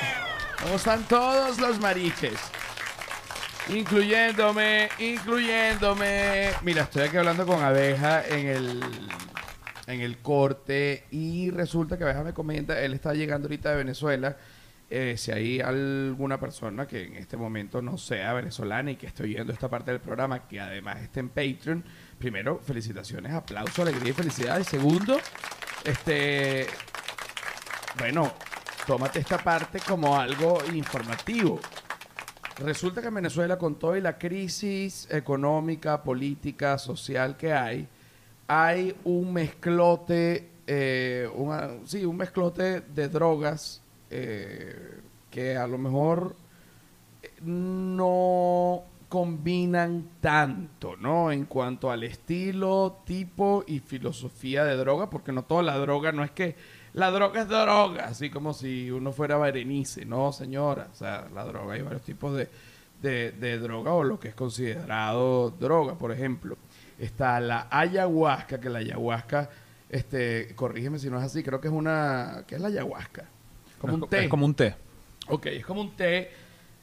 ¿Cómo 0.62 0.76
están 0.76 1.02
todos 1.04 1.58
los 1.58 1.78
mariques? 1.78 2.40
Incluyéndome, 3.68 4.88
incluyéndome. 4.98 6.52
Mira, 6.62 6.84
estoy 6.84 7.02
aquí 7.02 7.18
hablando 7.18 7.46
con 7.46 7.62
Abeja 7.62 8.26
en 8.26 8.46
el, 8.46 8.80
en 9.88 10.02
el 10.02 10.18
corte 10.18 11.04
y 11.10 11.50
resulta 11.50 11.96
que 11.96 12.04
Abeja 12.04 12.22
me 12.22 12.34
comenta, 12.34 12.80
él 12.80 12.92
está 12.92 13.14
llegando 13.14 13.46
ahorita 13.46 13.70
de 13.70 13.76
Venezuela. 13.76 14.36
eh, 14.90 15.16
si 15.18 15.32
hay 15.32 15.60
alguna 15.60 16.40
persona 16.40 16.86
que 16.86 17.04
en 17.04 17.16
este 17.16 17.36
momento 17.36 17.82
no 17.82 17.98
sea 17.98 18.32
venezolana 18.32 18.90
y 18.90 18.96
que 18.96 19.06
esté 19.06 19.24
oyendo 19.24 19.52
esta 19.52 19.68
parte 19.68 19.90
del 19.90 20.00
programa, 20.00 20.46
que 20.48 20.60
además 20.60 21.00
esté 21.02 21.20
en 21.20 21.28
Patreon, 21.28 21.84
primero, 22.18 22.58
felicitaciones, 22.58 23.32
aplauso, 23.32 23.82
alegría 23.82 24.10
y 24.10 24.14
felicidades. 24.14 24.66
Segundo, 24.66 25.18
este, 25.84 26.66
bueno, 27.98 28.32
tómate 28.86 29.18
esta 29.18 29.38
parte 29.38 29.80
como 29.86 30.18
algo 30.18 30.58
informativo. 30.72 31.60
Resulta 32.58 33.00
que 33.00 33.08
en 33.08 33.14
Venezuela, 33.14 33.58
con 33.58 33.78
toda 33.78 33.98
la 34.00 34.18
crisis 34.18 35.06
económica, 35.10 36.02
política, 36.02 36.78
social 36.78 37.36
que 37.36 37.52
hay, 37.52 37.88
hay 38.48 38.96
un 39.04 39.32
mezclote, 39.32 40.48
eh, 40.66 41.28
sí, 41.84 42.04
un 42.04 42.16
mezclote 42.16 42.80
de 42.80 43.08
drogas 43.08 43.82
eh, 44.10 45.00
que 45.30 45.56
a 45.56 45.66
lo 45.66 45.76
mejor 45.76 46.34
no 47.42 48.82
combinan 49.10 50.08
tanto, 50.20 50.96
¿no? 50.96 51.30
En 51.30 51.44
cuanto 51.44 51.90
al 51.90 52.04
estilo, 52.04 53.00
tipo 53.04 53.64
y 53.66 53.80
filosofía 53.80 54.64
de 54.64 54.76
droga, 54.76 55.10
porque 55.10 55.32
no 55.32 55.44
toda 55.44 55.62
la 55.62 55.78
droga 55.78 56.12
no 56.12 56.24
es 56.24 56.30
que 56.30 56.56
la 56.94 57.10
droga 57.10 57.42
es 57.42 57.48
droga, 57.48 58.06
así 58.06 58.30
como 58.30 58.54
si 58.54 58.90
uno 58.90 59.12
fuera 59.12 59.36
Berenice, 59.36 60.04
no, 60.04 60.32
señora. 60.32 60.88
O 60.90 60.94
sea, 60.96 61.28
la 61.34 61.44
droga 61.44 61.74
hay 61.74 61.82
varios 61.82 62.02
tipos 62.02 62.34
de, 62.34 62.48
de, 63.02 63.32
de 63.32 63.58
droga 63.58 63.92
o 63.92 64.04
lo 64.04 64.18
que 64.18 64.28
es 64.28 64.34
considerado 64.34 65.50
droga, 65.50 65.94
por 65.94 66.12
ejemplo. 66.12 66.56
Está 66.98 67.38
la 67.40 67.68
ayahuasca, 67.70 68.60
que 68.60 68.68
la 68.68 68.80
ayahuasca, 68.80 69.50
este, 69.88 70.52
corrígeme 70.54 70.98
si 70.98 71.08
no 71.10 71.18
es 71.18 71.24
así, 71.24 71.42
creo 71.42 71.60
que 71.60 71.68
es 71.68 71.74
una, 71.74 72.44
¿qué 72.46 72.56
es 72.56 72.60
la 72.60 72.68
ayahuasca? 72.68 73.24
Como 73.80 73.94
un 73.94 74.08
té. 74.08 74.24
Es 74.24 74.28
como 74.28 74.44
un 74.44 74.54
té. 74.54 74.74
Ok, 75.28 75.46
es 75.46 75.64
como 75.64 75.80
un 75.80 75.94
té 75.94 76.30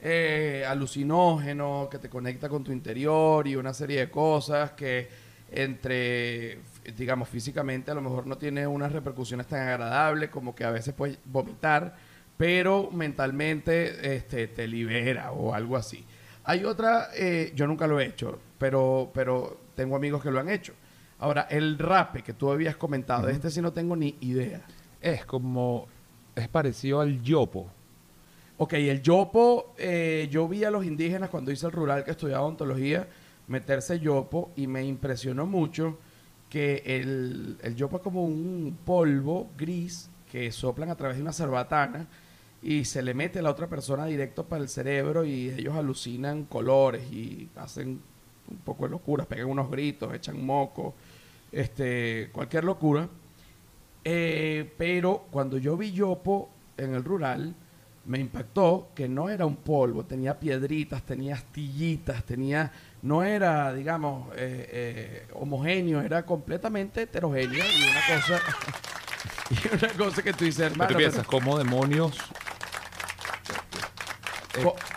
eh, 0.02 0.64
alucinógeno 0.68 1.88
que 1.90 1.98
te 1.98 2.10
conecta 2.10 2.48
con 2.48 2.64
tu 2.64 2.72
interior 2.72 3.48
y 3.48 3.56
una 3.56 3.74
serie 3.74 4.00
de 4.00 4.10
cosas 4.10 4.72
que 4.72 5.10
entre, 5.52 6.60
digamos, 6.98 7.30
físicamente 7.30 7.92
a 7.92 7.94
lo 7.94 8.02
mejor 8.02 8.28
no 8.28 8.38
tiene 8.38 8.68
unas 8.68 8.92
repercusiones 8.92 9.48
tan 9.48 9.68
agradables 9.68 10.30
como 10.30 10.56
que 10.56 10.64
a 10.64 10.72
veces 10.72 10.94
puedes 10.94 11.18
vomitar, 11.26 11.96
pero 12.38 12.92
mentalmente 12.92 14.16
este, 14.16 14.48
te 14.48 14.68
libera 14.68 15.32
o 15.32 15.54
algo 15.54 15.78
así. 15.78 16.06
Hay 16.44 16.64
otra, 16.64 17.10
eh, 17.16 17.52
yo 17.56 17.66
nunca 17.66 17.88
lo 17.88 18.00
he 18.00 18.06
hecho, 18.06 18.40
pero, 18.60 19.10
pero 19.14 19.65
tengo 19.76 19.96
amigos 19.96 20.24
que 20.24 20.32
lo 20.32 20.40
han 20.40 20.50
hecho. 20.50 20.74
Ahora, 21.20 21.48
el 21.50 21.78
rape 21.78 22.24
que 22.24 22.34
tú 22.34 22.52
habías 22.52 22.76
comentado, 22.76 23.30
este 23.30 23.50
sí 23.50 23.62
no 23.62 23.74
tengo 23.74 23.96
ni 23.96 24.16
idea. 24.22 24.66
Es 25.02 25.26
como... 25.26 25.88
Es 26.36 26.50
parecido 26.50 27.00
al 27.00 27.22
yopo. 27.22 27.70
Ok, 28.58 28.74
el 28.74 29.02
yopo, 29.02 29.74
eh, 29.78 30.28
yo 30.30 30.48
vi 30.48 30.64
a 30.66 30.72
los 30.72 30.86
indígenas 30.86 31.30
cuando 31.30 31.52
hice 31.52 31.66
el 31.66 31.72
rural 31.72 32.04
que 32.04 32.12
estudiaba 32.12 32.44
ontología 32.44 33.08
meterse 33.48 34.00
yopo 34.00 34.52
y 34.56 34.68
me 34.68 34.84
impresionó 34.84 35.46
mucho 35.46 35.98
que 36.50 36.84
el, 36.86 37.58
el 37.62 37.76
yopo 37.76 37.98
es 37.98 38.04
como 38.04 38.24
un 38.24 38.78
polvo 38.86 39.50
gris 39.58 40.10
que 40.32 40.52
soplan 40.52 40.90
a 40.90 40.96
través 40.96 41.18
de 41.18 41.24
una 41.24 41.34
cerbatana 41.34 42.08
y 42.62 42.86
se 42.86 43.02
le 43.04 43.14
mete 43.14 43.40
a 43.40 43.42
la 43.42 43.52
otra 43.52 43.68
persona 43.68 44.06
directo 44.06 44.46
para 44.46 44.64
el 44.64 44.70
cerebro 44.70 45.26
y 45.26 45.50
ellos 45.50 45.76
alucinan 45.76 46.46
colores 46.46 47.12
y 47.12 47.50
hacen 47.56 48.02
un 48.50 48.58
poco 48.58 48.86
de 48.86 48.92
locuras, 48.92 49.28
pegan 49.28 49.48
unos 49.48 49.70
gritos, 49.70 50.14
echan 50.14 50.46
moco, 50.46 50.94
este, 51.52 52.30
cualquier 52.32 52.64
locura. 52.64 53.08
Eh, 54.04 54.72
pero 54.78 55.26
cuando 55.32 55.58
yo 55.58 55.76
vi 55.76 55.92
yopo 55.92 56.50
en 56.78 56.94
el 56.94 57.04
rural, 57.04 57.56
me 58.06 58.20
impactó 58.20 58.90
que 58.94 59.08
no 59.08 59.30
era 59.30 59.46
un 59.46 59.56
polvo, 59.56 60.06
tenía 60.06 60.40
piedritas, 60.40 61.02
tenía 61.04 61.36
astillitas, 61.36 62.24
tenía, 62.24 62.72
no 63.02 63.24
era, 63.24 63.74
digamos, 63.74 64.30
eh, 64.36 64.70
eh, 64.72 65.28
homogéneo, 65.34 66.02
era 66.02 66.24
completamente 66.24 67.04
heterogéneo 67.04 67.64
y 67.64 67.84
una 67.90 68.22
cosa, 68.22 68.42
y 69.50 69.76
una 69.76 69.94
cosa 69.94 70.22
que 70.22 70.34
tú 70.34 70.46
dices, 70.46 70.68
¿Qué 70.68 70.74
hermano, 70.74 70.92
tú 70.92 70.98
piensas? 70.98 71.26
¿Cómo 71.26 71.58
demonios? 71.58 72.16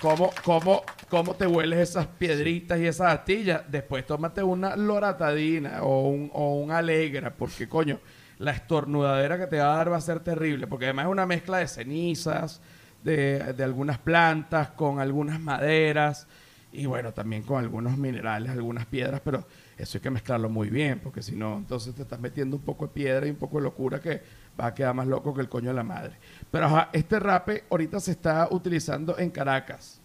¿cómo, 0.01 0.31
cómo, 0.45 0.85
cómo 1.09 1.35
te 1.35 1.47
hueles 1.47 1.91
esas 1.91 2.07
piedritas 2.07 2.79
y 2.79 2.87
esas 2.87 3.13
astillas? 3.13 3.63
Después 3.69 4.07
tómate 4.07 4.43
una 4.43 4.77
loratadina 4.77 5.83
o 5.83 6.09
un, 6.09 6.31
o 6.33 6.57
un 6.57 6.71
alegra, 6.71 7.35
porque 7.35 7.69
coño, 7.69 8.01
la 8.39 8.53
estornudadera 8.53 9.39
que 9.39 9.47
te 9.47 9.59
va 9.59 9.75
a 9.75 9.77
dar 9.77 9.93
va 9.93 9.97
a 9.97 10.01
ser 10.01 10.21
terrible, 10.21 10.67
porque 10.67 10.87
además 10.87 11.07
es 11.07 11.13
una 11.13 11.27
mezcla 11.27 11.59
de 11.59 11.69
cenizas, 11.69 12.61
de, 13.03 13.53
de 13.53 13.65
algunas 13.65 13.99
plantas, 13.99 14.71
con 14.71 15.01
algunas 15.01 15.41
maderas 15.41 16.27
y 16.73 16.87
bueno, 16.87 17.13
también 17.13 17.43
con 17.43 17.59
algunos 17.59 17.97
minerales, 17.97 18.51
algunas 18.53 18.85
piedras, 18.87 19.21
pero 19.25 19.47
eso 19.77 19.99
hay 19.99 20.03
que 20.03 20.11
mezclarlo 20.11 20.51
muy 20.51 20.69
bien, 20.69 21.01
porque 21.03 21.23
si 21.23 21.35
no, 21.35 21.57
entonces 21.57 21.95
te 21.95 22.03
estás 22.03 22.21
metiendo 22.21 22.57
un 22.57 22.63
poco 22.63 22.87
de 22.87 22.93
piedra 22.93 23.27
y 23.27 23.31
un 23.31 23.37
poco 23.37 23.57
de 23.57 23.65
locura 23.65 24.01
que 24.01 24.23
va 24.61 24.67
a 24.67 24.75
quedar 24.75 24.95
más 24.95 25.07
loco 25.07 25.33
que 25.33 25.41
el 25.41 25.49
coño 25.49 25.69
de 25.69 25.75
la 25.75 25.83
madre. 25.83 26.17
Pero 26.51 26.69
este 26.93 27.19
rape 27.19 27.65
ahorita 27.71 28.01
se 28.01 28.11
está 28.11 28.49
utilizando 28.51 29.19
en 29.19 29.31
Caracas. 29.31 29.98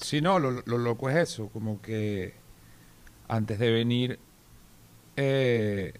Sí, 0.00 0.20
no, 0.20 0.38
lo, 0.38 0.62
lo 0.64 0.78
loco 0.78 1.10
es 1.10 1.16
eso, 1.16 1.48
como 1.48 1.80
que 1.80 2.34
antes 3.28 3.58
de 3.58 3.70
venir 3.70 4.18
eh, 5.16 5.92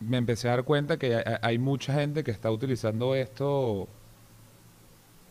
me 0.00 0.16
empecé 0.18 0.48
a 0.48 0.52
dar 0.52 0.64
cuenta 0.64 0.96
que 0.98 1.14
hay, 1.16 1.22
hay 1.40 1.58
mucha 1.58 1.94
gente 1.94 2.24
que 2.24 2.30
está 2.30 2.50
utilizando 2.50 3.14
esto 3.14 3.88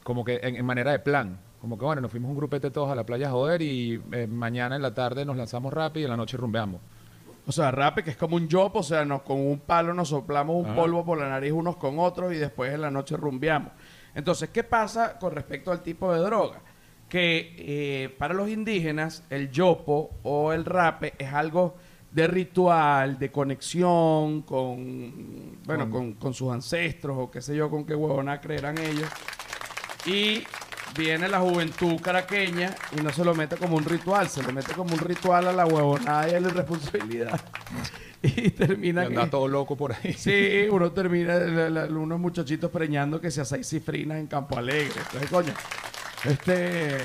como 0.04 0.24
que 0.24 0.40
en, 0.42 0.56
en 0.56 0.66
manera 0.66 0.92
de 0.92 1.00
plan. 1.00 1.40
Como 1.62 1.78
que 1.80 1.86
bueno, 1.86 2.02
nos 2.02 2.12
fuimos 2.12 2.30
un 2.30 2.38
grupete 2.38 2.70
todos 2.70 2.92
a 2.92 2.96
la 2.96 3.06
playa 3.06 3.28
a 3.28 3.32
joder 3.32 3.62
y 3.62 4.02
eh, 4.12 4.28
mañana 4.28 4.76
en 4.76 4.82
la 4.82 4.94
tarde 4.94 5.26
nos 5.26 5.36
lanzamos 5.36 5.74
rápido 5.74 6.02
y 6.02 6.06
en 6.06 6.12
la 6.12 6.18
noche 6.18 6.38
rumbeamos. 6.38 6.80
O 7.48 7.52
sea, 7.52 7.72
rape 7.72 8.04
que 8.04 8.12
es 8.12 8.18
como 8.18 8.36
un 8.36 8.48
yopo, 8.48 8.80
o 8.80 8.84
sea, 8.84 9.04
nos, 9.06 9.22
con 9.24 9.40
un 9.40 9.60
palo 9.60 9.94
nos 9.94 10.10
soplamos 10.10 10.56
un 10.56 10.66
Ajá. 10.68 10.76
polvo 10.76 11.06
por 11.06 11.18
la 11.20 11.30
nariz 11.30 11.52
unos 11.52 11.78
con 11.78 12.00
otros 12.00 12.34
y 12.34 12.38
después 12.38 12.74
en 12.74 12.82
la 12.82 12.92
noche 12.92 13.18
rumbeamos. 13.18 13.72
Entonces, 14.16 14.50
¿qué 14.50 14.64
pasa 14.64 15.18
con 15.20 15.34
respecto 15.34 15.72
al 15.72 15.82
tipo 15.82 16.12
de 16.14 16.20
droga? 16.22 16.62
Que 17.10 17.56
eh, 17.58 18.10
para 18.18 18.34
los 18.34 18.50
indígenas 18.50 19.24
el 19.30 19.52
yopo 19.52 20.12
o 20.24 20.52
el 20.54 20.66
rape 20.66 21.14
es 21.18 21.32
algo 21.34 21.76
de 22.12 22.28
ritual, 22.28 23.20
de 23.20 23.32
conexión 23.32 24.42
con, 24.44 25.58
bueno, 25.66 25.90
Con- 25.90 26.14
con, 26.14 26.34
sus 26.34 26.52
ancestros 26.52 27.18
o 27.20 27.30
qué 27.30 27.42
sé 27.42 27.56
yo, 27.56 27.70
con 27.70 27.86
qué 27.86 27.94
huevona 27.94 28.40
creerán 28.42 28.78
ellos. 28.78 29.10
Y 30.06 30.44
viene 30.98 31.28
la 31.28 31.40
juventud 31.42 32.00
caraqueña 32.02 32.74
y 32.98 33.02
no 33.02 33.12
se 33.12 33.26
lo 33.26 33.36
mete 33.36 33.58
como 33.58 33.76
un 33.76 33.84
ritual, 33.86 34.30
se 34.30 34.42
le 34.44 34.54
mete 34.54 34.74
como 34.74 34.94
un 34.94 35.00
ritual 35.00 35.48
a 35.48 35.54
la 35.54 35.66
huevonada 35.66 36.30
y 36.30 36.36
a 36.36 36.40
la 36.40 36.48
irresponsabilidad. 36.48 37.40
y 38.24 38.50
termina 38.52 39.04
Y 39.04 39.08
anda 39.08 39.24
que- 39.26 39.30
todo 39.32 39.48
loco 39.48 39.76
por 39.76 39.92
ahí. 39.94 40.14
Sí, 40.14 40.68
uno 40.72 40.92
termina, 40.92 41.38
la- 41.38 41.70
la- 41.70 41.86
unos 41.86 42.20
muchachitos 42.20 42.72
preñando 42.72 43.20
que 43.20 43.30
se 43.30 43.42
hace 43.42 43.64
cifrinas 43.64 44.18
en 44.20 44.28
Campo 44.28 44.58
Alegre. 44.58 44.94
Entonces, 45.06 45.30
coño, 45.30 45.54
este... 46.28 46.98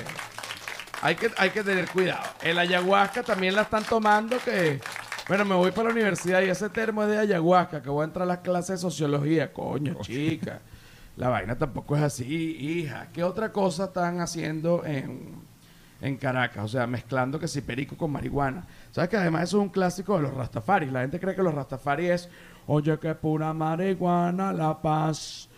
Hay 1.02 1.14
que, 1.14 1.30
hay 1.38 1.50
que 1.50 1.64
tener 1.64 1.88
cuidado. 1.88 2.28
El 2.42 2.58
ayahuasca 2.58 3.22
también 3.22 3.54
la 3.54 3.62
están 3.62 3.84
tomando 3.84 4.38
que... 4.38 4.80
Bueno, 5.28 5.44
me 5.44 5.54
voy 5.54 5.70
para 5.70 5.88
la 5.88 5.94
universidad 5.94 6.42
y 6.42 6.50
ese 6.50 6.68
termo 6.68 7.04
es 7.04 7.08
de 7.08 7.18
ayahuasca, 7.18 7.80
que 7.80 7.88
voy 7.88 8.02
a 8.02 8.04
entrar 8.04 8.24
a 8.24 8.26
las 8.26 8.38
clases 8.38 8.68
de 8.70 8.78
sociología. 8.78 9.52
Coño, 9.52 9.96
chica. 10.02 10.60
La 11.16 11.28
vaina 11.28 11.56
tampoco 11.56 11.96
es 11.96 12.02
así, 12.02 12.56
hija. 12.58 13.08
¿Qué 13.12 13.22
otra 13.22 13.52
cosa 13.52 13.84
están 13.84 14.20
haciendo 14.20 14.84
en, 14.84 15.34
en 16.00 16.16
Caracas? 16.16 16.64
O 16.64 16.68
sea, 16.68 16.86
mezclando 16.86 17.38
que 17.38 17.46
si 17.46 17.60
perico 17.60 17.96
con 17.96 18.10
marihuana. 18.10 18.66
¿Sabes 18.90 19.10
que 19.10 19.18
además 19.18 19.44
eso 19.44 19.58
es 19.58 19.62
un 19.62 19.68
clásico 19.68 20.16
de 20.16 20.22
los 20.22 20.34
Rastafari? 20.34 20.90
La 20.90 21.02
gente 21.02 21.20
cree 21.20 21.34
que 21.34 21.42
los 21.42 21.54
Rastafari 21.54 22.08
es, 22.08 22.28
oye, 22.66 22.98
que 22.98 23.14
pura 23.14 23.52
marihuana, 23.52 24.52
la 24.52 24.80
paz. 24.80 25.49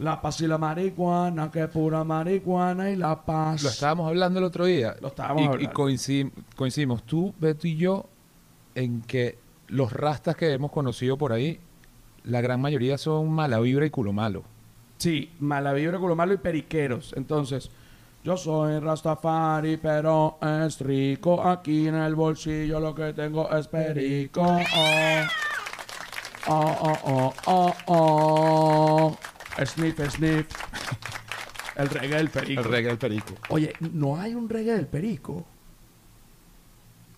La 0.00 0.20
paz 0.20 0.40
y 0.40 0.46
la 0.46 0.56
marihuana, 0.56 1.50
que 1.50 1.68
pura 1.68 2.04
marihuana 2.04 2.90
y 2.90 2.96
la 2.96 3.22
paz. 3.22 3.62
Lo 3.62 3.68
estábamos 3.68 4.08
hablando 4.08 4.38
el 4.38 4.46
otro 4.46 4.64
día. 4.64 4.96
Lo 5.00 5.08
estábamos 5.08 5.42
y, 5.42 5.46
hablando. 5.46 5.62
Y 5.70 5.74
coincid- 5.74 6.32
coincidimos 6.56 7.02
tú, 7.02 7.34
Beto 7.38 7.66
y 7.66 7.76
yo 7.76 8.06
en 8.74 9.02
que 9.02 9.38
los 9.68 9.92
rastas 9.92 10.36
que 10.36 10.52
hemos 10.52 10.72
conocido 10.72 11.18
por 11.18 11.32
ahí, 11.32 11.60
la 12.24 12.40
gran 12.40 12.60
mayoría 12.62 12.96
son 12.96 13.30
mala 13.30 13.60
vibra 13.60 13.84
y 13.84 13.90
culo 13.90 14.12
malo. 14.14 14.42
Sí, 14.96 15.32
mala 15.38 15.72
vibra, 15.74 15.98
culo 15.98 16.16
malo 16.16 16.32
y 16.32 16.38
periqueros. 16.38 17.12
Entonces, 17.16 17.70
yo 18.24 18.36
soy 18.38 18.78
Rastafari, 18.78 19.76
pero 19.76 20.38
es 20.40 20.80
rico. 20.80 21.42
Aquí 21.46 21.88
en 21.88 21.96
el 21.96 22.14
bolsillo 22.14 22.80
lo 22.80 22.94
que 22.94 23.12
tengo 23.12 23.50
es 23.54 23.68
perico. 23.68 24.42
Oh, 24.42 24.62
oh, 26.48 26.76
oh, 27.04 27.34
oh, 27.34 27.34
oh, 27.46 27.74
oh. 27.86 29.16
Sniff, 29.64 29.98
sniff. 30.10 30.46
El 31.76 31.88
reggae 31.88 32.16
del 32.16 32.30
perico. 32.30 32.60
El 32.60 32.66
reggae 32.68 32.88
del 32.88 32.98
perico. 32.98 33.34
Oye, 33.48 33.72
¿no 33.92 34.16
hay 34.20 34.34
un 34.34 34.48
reggae 34.48 34.72
del 34.74 34.86
perico? 34.86 35.46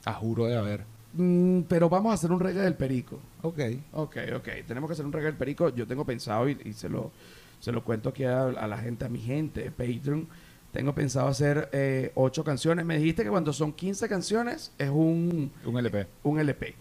A 0.04 0.12
juro 0.14 0.46
de 0.46 0.56
haber. 0.56 0.84
Mm, 1.14 1.62
pero 1.62 1.88
vamos 1.88 2.10
a 2.10 2.14
hacer 2.14 2.32
un 2.32 2.40
reggae 2.40 2.62
del 2.62 2.74
perico. 2.74 3.18
Ok. 3.42 3.58
Ok, 3.92 4.16
ok. 4.36 4.48
Tenemos 4.66 4.88
que 4.88 4.92
hacer 4.94 5.04
un 5.06 5.12
reggae 5.12 5.26
del 5.26 5.36
perico. 5.36 5.68
Yo 5.70 5.86
tengo 5.86 6.04
pensado 6.04 6.48
y, 6.48 6.58
y 6.64 6.72
se 6.72 6.88
lo 6.88 7.12
se 7.60 7.70
lo 7.70 7.84
cuento 7.84 8.08
aquí 8.08 8.24
a, 8.24 8.42
a 8.44 8.66
la 8.66 8.76
gente, 8.78 9.04
a 9.04 9.08
mi 9.08 9.20
gente, 9.20 9.70
Patreon. 9.70 10.26
Tengo 10.72 10.94
pensado 10.94 11.28
hacer 11.28 11.68
eh, 11.72 12.10
ocho 12.14 12.42
canciones. 12.42 12.84
Me 12.84 12.98
dijiste 12.98 13.22
que 13.22 13.30
cuando 13.30 13.52
son 13.52 13.72
15 13.72 14.08
canciones 14.08 14.72
es 14.78 14.88
un, 14.88 15.52
Un 15.64 15.78
LP. 15.78 16.06
un 16.24 16.40
LP. 16.40 16.74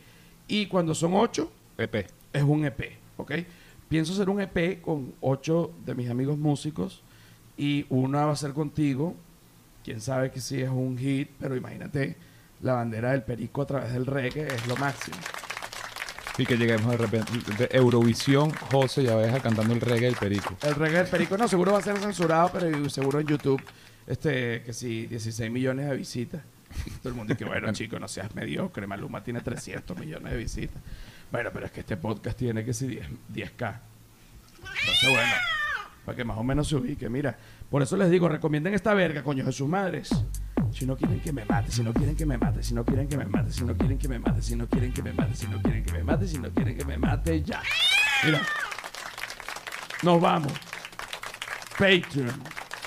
Y 0.48 0.66
cuando 0.68 0.96
son 0.96 1.14
ocho 1.14 1.52
EP. 1.78 2.08
es 2.34 2.42
un 2.44 2.66
EP, 2.66 2.98
¿ok? 3.18 3.32
Pienso 3.92 4.14
hacer 4.14 4.30
un 4.30 4.40
EP 4.40 4.80
con 4.82 5.14
ocho 5.20 5.74
de 5.86 5.94
mis 5.96 6.10
amigos 6.10 6.38
músicos 6.38 7.04
y 7.58 7.86
una 7.90 8.26
va 8.26 8.32
a 8.32 8.36
ser 8.38 8.54
contigo. 8.54 9.18
Quién 9.84 10.00
sabe 10.00 10.32
que 10.32 10.40
si 10.40 10.62
es 10.62 10.70
un 10.70 10.98
hit, 10.98 11.32
pero 11.38 11.58
imagínate 11.58 12.16
la 12.62 12.76
bandera 12.76 13.12
del 13.12 13.24
perico 13.24 13.64
a 13.64 13.66
través 13.66 13.92
del 13.92 14.06
reggae 14.06 14.48
es 14.48 14.66
lo 14.66 14.78
máximo. 14.78 15.18
Y 16.38 16.46
que 16.46 16.56
lleguemos 16.56 16.90
de 16.90 16.98
repente 17.00 17.34
de 17.58 17.68
Eurovisión, 17.70 18.52
José 18.72 19.04
ya 19.04 19.18
ves 19.18 19.38
cantando 19.42 19.74
el 19.74 19.82
reggae 19.82 20.06
del 20.06 20.16
perico. 20.16 20.56
El 20.62 20.76
reggae 20.76 21.00
del 21.00 21.08
perico, 21.08 21.38
no, 21.38 21.50
seguro 21.50 21.74
va 21.74 21.80
a 21.80 21.82
ser 21.82 21.98
censurado, 21.98 22.50
pero 22.54 22.90
seguro 22.90 23.20
en 23.20 23.28
YouTube 23.28 23.62
este, 24.08 24.64
que 24.64 24.72
sí, 24.72 25.06
16 25.08 25.52
millones 25.52 25.90
de 25.90 25.98
visitas. 25.98 26.42
Todo 27.04 27.10
el 27.10 27.16
mundo 27.16 27.34
dice, 27.34 27.44
bueno, 27.44 27.70
chico, 27.74 28.00
no 28.00 28.08
seas 28.08 28.34
mediocre. 28.36 28.88
Maluma 28.88 29.22
tiene 29.22 29.42
300 29.42 29.98
millones 29.98 30.32
de 30.32 30.38
visitas. 30.38 30.82
Bueno, 31.32 31.50
pero 31.54 31.66
es 31.66 31.72
que 31.72 31.80
este 31.80 31.98
podcast 31.98 32.38
tiene 32.38 32.66
que 32.66 32.74
sí 32.74 32.88
10, 32.88 33.08
10K. 33.34 33.80
Entonces, 34.58 35.10
bueno, 35.10 35.32
para 36.06 36.16
que 36.16 36.24
más 36.24 36.38
o 36.38 36.44
menos 36.44 36.68
se 36.68 36.76
ubique. 36.76 37.10
Mira, 37.10 37.38
por 37.70 37.82
eso 37.82 37.96
les 37.96 38.10
digo, 38.10 38.28
recomienden 38.28 38.74
esta 38.74 38.94
verga, 38.94 39.24
coño, 39.24 39.46
de 39.46 39.52
sus 39.52 39.68
madres. 39.68 40.10
Si 40.74 40.86
no 40.86 40.96
quieren 40.96 41.20
que 41.20 41.32
me 41.32 41.46
mate, 41.46 41.72
si 41.72 41.84
no 41.84 41.94
quieren 41.94 42.16
que 42.16 42.26
me 42.26 42.38
mate, 42.38 42.64
si 42.64 42.74
no 42.74 42.84
quieren 42.84 43.08
que 43.08 43.18
me 43.18 43.26
mate, 43.26 43.52
si 43.52 43.64
no 43.64 43.76
quieren 43.76 43.98
que 43.98 44.08
me 44.08 44.20
mate, 44.20 44.42
si 44.42 44.56
no 44.56 44.68
quieren 44.68 44.94
que 44.94 45.02
me 45.04 45.14
mate, 45.14 45.36
si 45.36 45.48
no 45.48 45.62
quieren 45.62 45.84
que 45.84 45.92
me 45.94 46.04
mate, 46.04 46.28
si 46.28 46.38
no 46.38 46.50
quieren 46.50 46.78
que 46.78 46.86
me 46.86 46.98
mate, 46.98 47.44
ya. 47.44 47.62
Mira, 48.26 48.42
nos 50.04 50.22
vamos. 50.22 50.54
Patreon. 51.78 52.32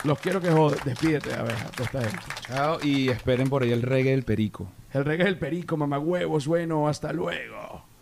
Los 0.05 0.19
quiero 0.19 0.41
que 0.41 0.51
joden. 0.51 0.79
Despídete, 0.85 1.35
a 1.35 1.43
ver, 1.43 1.57
de 1.77 1.83
esta 1.83 2.03
gente. 2.03 2.25
Chao 2.47 2.79
y 2.83 3.09
esperen 3.09 3.49
por 3.49 3.63
ahí 3.63 3.73
el 3.73 3.83
reggae 3.83 4.11
del 4.11 4.23
perico. 4.23 4.71
El 4.93 5.05
reggae 5.05 5.25
del 5.25 5.39
perico, 5.39 5.77
mamagüevos, 5.77 6.47
bueno, 6.47 6.89
hasta 6.89 7.13
luego. 7.13 7.94